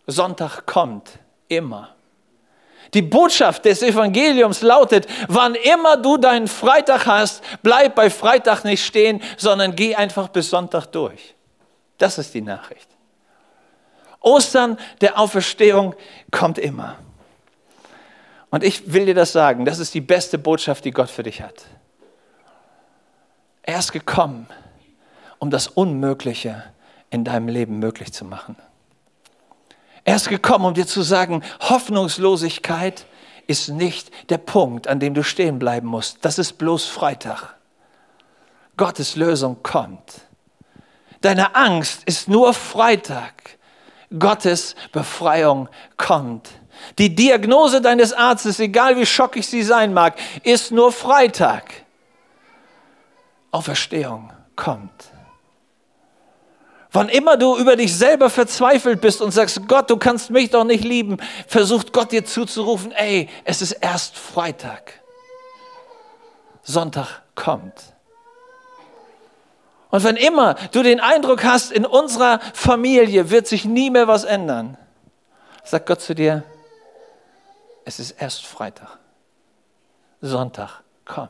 Sonntag 0.05 0.67
kommt 0.67 1.09
immer. 1.47 1.95
Die 2.93 3.01
Botschaft 3.01 3.65
des 3.65 3.81
Evangeliums 3.81 4.61
lautet, 4.61 5.07
wann 5.27 5.55
immer 5.55 5.97
du 5.97 6.17
deinen 6.17 6.47
Freitag 6.47 7.07
hast, 7.07 7.43
bleib 7.63 7.95
bei 7.95 8.11
Freitag 8.11 8.63
nicht 8.63 8.85
stehen, 8.85 9.23
sondern 9.37 9.75
geh 9.75 9.95
einfach 9.95 10.27
bis 10.27 10.51
Sonntag 10.51 10.85
durch. 10.91 11.34
Das 11.97 12.17
ist 12.17 12.33
die 12.33 12.41
Nachricht. 12.41 12.89
Ostern 14.19 14.77
der 15.01 15.19
Auferstehung 15.19 15.95
kommt 16.31 16.57
immer. 16.57 16.97
Und 18.49 18.63
ich 18.63 18.93
will 18.93 19.05
dir 19.05 19.13
das 19.13 19.31
sagen, 19.31 19.65
das 19.65 19.79
ist 19.79 19.93
die 19.93 20.01
beste 20.01 20.37
Botschaft, 20.37 20.85
die 20.85 20.91
Gott 20.91 21.09
für 21.09 21.23
dich 21.23 21.41
hat. 21.41 21.65
Er 23.63 23.79
ist 23.79 23.91
gekommen, 23.91 24.47
um 25.39 25.49
das 25.49 25.67
Unmögliche 25.67 26.63
in 27.09 27.23
deinem 27.23 27.47
Leben 27.47 27.79
möglich 27.79 28.13
zu 28.13 28.25
machen. 28.25 28.55
Er 30.03 30.15
ist 30.15 30.29
gekommen, 30.29 30.65
um 30.65 30.73
dir 30.73 30.87
zu 30.87 31.01
sagen, 31.01 31.43
Hoffnungslosigkeit 31.61 33.05
ist 33.47 33.69
nicht 33.69 34.11
der 34.29 34.37
Punkt, 34.37 34.87
an 34.87 34.99
dem 34.99 35.13
du 35.13 35.23
stehen 35.23 35.59
bleiben 35.59 35.87
musst. 35.87 36.23
Das 36.23 36.39
ist 36.39 36.53
bloß 36.53 36.85
Freitag. 36.85 37.55
Gottes 38.77 39.15
Lösung 39.15 39.61
kommt. 39.63 40.24
Deine 41.25 41.55
Angst 41.55 42.03
ist 42.05 42.27
nur 42.27 42.53
Freitag. 42.53 43.57
Gottes 44.19 44.75
Befreiung 44.91 45.69
kommt. 45.97 46.51
Die 46.99 47.15
Diagnose 47.15 47.81
deines 47.81 48.13
Arztes, 48.13 48.59
egal 48.59 48.95
wie 48.95 49.07
schockig 49.07 49.47
sie 49.47 49.63
sein 49.63 49.91
mag, 49.91 50.19
ist 50.43 50.71
nur 50.71 50.91
Freitag. 50.91 51.63
Auferstehung 53.49 54.31
kommt. 54.55 54.91
Wann 56.91 57.09
immer 57.09 57.37
du 57.37 57.57
über 57.57 57.75
dich 57.75 57.97
selber 57.97 58.29
verzweifelt 58.29 59.01
bist 59.01 59.19
und 59.19 59.31
sagst, 59.31 59.67
Gott, 59.67 59.89
du 59.89 59.97
kannst 59.97 60.29
mich 60.29 60.51
doch 60.51 60.63
nicht 60.63 60.83
lieben, 60.83 61.17
versucht 61.47 61.91
Gott 61.91 62.11
dir 62.11 62.23
zuzurufen, 62.23 62.91
ey, 62.91 63.29
es 63.45 63.63
ist 63.63 63.71
erst 63.71 64.15
Freitag. 64.15 65.01
Sonntag 66.61 67.23
kommt. 67.33 67.94
Und 69.89 70.03
wenn 70.03 70.15
immer 70.15 70.55
du 70.71 70.83
den 70.83 70.99
Eindruck 70.99 71.43
hast, 71.43 71.71
in 71.71 71.85
unserer 71.85 72.39
Familie 72.53 73.29
wird 73.29 73.47
sich 73.47 73.65
nie 73.65 73.89
mehr 73.89 74.07
was 74.07 74.23
ändern, 74.23 74.77
sagt 75.63 75.85
Gott 75.85 76.01
zu 76.01 76.15
dir, 76.15 76.43
es 77.85 77.99
ist 77.99 78.11
erst 78.11 78.45
Freitag. 78.45 78.97
Sonntag 80.21 80.81
kommt. 81.05 81.29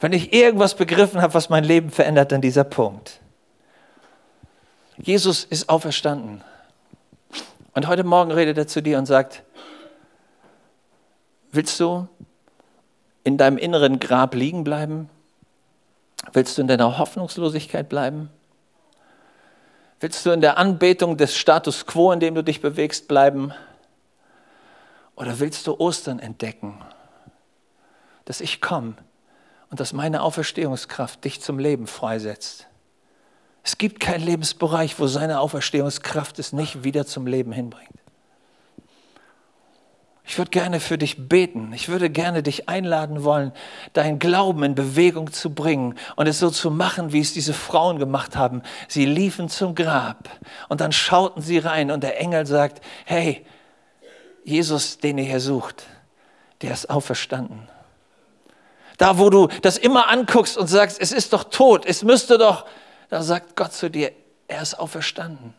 Wenn 0.00 0.12
ich 0.12 0.32
irgendwas 0.32 0.74
begriffen 0.74 1.22
habe, 1.22 1.34
was 1.34 1.48
mein 1.48 1.64
Leben 1.64 1.90
verändert, 1.90 2.32
dann 2.32 2.40
dieser 2.40 2.64
Punkt. 2.64 3.20
Jesus 4.96 5.44
ist 5.44 5.68
auferstanden. 5.68 6.42
Und 7.74 7.86
heute 7.86 8.04
Morgen 8.04 8.32
redet 8.32 8.58
er 8.58 8.66
zu 8.66 8.82
dir 8.82 8.98
und 8.98 9.06
sagt, 9.06 9.42
willst 11.52 11.78
du 11.78 12.08
in 13.24 13.38
deinem 13.38 13.58
inneren 13.58 13.98
Grab 13.98 14.34
liegen 14.34 14.64
bleiben? 14.64 15.08
Willst 16.32 16.56
du 16.56 16.62
in 16.62 16.68
deiner 16.68 16.98
Hoffnungslosigkeit 16.98 17.88
bleiben? 17.88 18.30
Willst 20.00 20.24
du 20.26 20.30
in 20.30 20.40
der 20.40 20.58
Anbetung 20.58 21.16
des 21.16 21.36
Status 21.36 21.86
quo, 21.86 22.12
in 22.12 22.20
dem 22.20 22.34
du 22.34 22.42
dich 22.42 22.60
bewegst, 22.60 23.08
bleiben? 23.08 23.52
Oder 25.16 25.38
willst 25.40 25.66
du 25.66 25.78
Ostern 25.78 26.18
entdecken, 26.18 26.80
dass 28.24 28.40
ich 28.40 28.60
komme 28.60 28.94
und 29.70 29.80
dass 29.80 29.92
meine 29.92 30.22
Auferstehungskraft 30.22 31.24
dich 31.24 31.40
zum 31.40 31.58
Leben 31.58 31.86
freisetzt? 31.86 32.66
Es 33.62 33.78
gibt 33.78 34.00
keinen 34.00 34.24
Lebensbereich, 34.24 34.98
wo 34.98 35.06
seine 35.06 35.38
Auferstehungskraft 35.38 36.38
es 36.38 36.52
nicht 36.52 36.82
wieder 36.82 37.06
zum 37.06 37.26
Leben 37.26 37.52
hinbringt. 37.52 38.01
Ich 40.24 40.38
würde 40.38 40.50
gerne 40.50 40.80
für 40.80 40.98
dich 40.98 41.28
beten. 41.28 41.72
Ich 41.74 41.88
würde 41.88 42.08
gerne 42.08 42.42
dich 42.42 42.68
einladen 42.68 43.24
wollen, 43.24 43.52
deinen 43.92 44.18
Glauben 44.18 44.62
in 44.62 44.74
Bewegung 44.74 45.32
zu 45.32 45.52
bringen 45.52 45.98
und 46.16 46.26
es 46.26 46.38
so 46.38 46.50
zu 46.50 46.70
machen, 46.70 47.12
wie 47.12 47.20
es 47.20 47.32
diese 47.32 47.52
Frauen 47.52 47.98
gemacht 47.98 48.36
haben. 48.36 48.62
Sie 48.88 49.04
liefen 49.04 49.48
zum 49.48 49.74
Grab 49.74 50.28
und 50.68 50.80
dann 50.80 50.92
schauten 50.92 51.42
sie 51.42 51.58
rein 51.58 51.90
und 51.90 52.02
der 52.02 52.20
Engel 52.20 52.46
sagt, 52.46 52.84
hey, 53.04 53.44
Jesus, 54.44 54.98
den 54.98 55.18
ihr 55.18 55.24
hier 55.24 55.40
sucht, 55.40 55.84
der 56.62 56.72
ist 56.72 56.88
auferstanden. 56.88 57.68
Da, 58.98 59.18
wo 59.18 59.28
du 59.28 59.48
das 59.62 59.76
immer 59.76 60.08
anguckst 60.08 60.56
und 60.56 60.68
sagst, 60.68 61.00
es 61.00 61.10
ist 61.10 61.32
doch 61.32 61.44
tot, 61.44 61.84
es 61.84 62.04
müsste 62.04 62.38
doch, 62.38 62.66
da 63.08 63.22
sagt 63.22 63.56
Gott 63.56 63.72
zu 63.72 63.90
dir, 63.90 64.12
er 64.46 64.62
ist 64.62 64.74
auferstanden. 64.78 65.54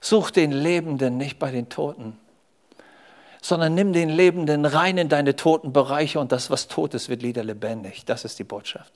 Such 0.00 0.30
den 0.30 0.52
Lebenden, 0.52 1.18
nicht 1.18 1.38
bei 1.38 1.50
den 1.50 1.68
Toten 1.68 2.18
sondern 3.42 3.74
nimm 3.74 3.92
den 3.92 4.08
Lebenden 4.08 4.64
rein 4.64 4.98
in 4.98 5.08
deine 5.08 5.36
toten 5.36 5.72
Bereiche 5.72 6.20
und 6.20 6.32
das, 6.32 6.50
was 6.50 6.68
tot 6.68 6.94
ist, 6.94 7.08
wird 7.08 7.22
wieder 7.22 7.44
lebendig. 7.44 8.04
Das 8.04 8.24
ist 8.24 8.38
die 8.38 8.44
Botschaft. 8.44 8.92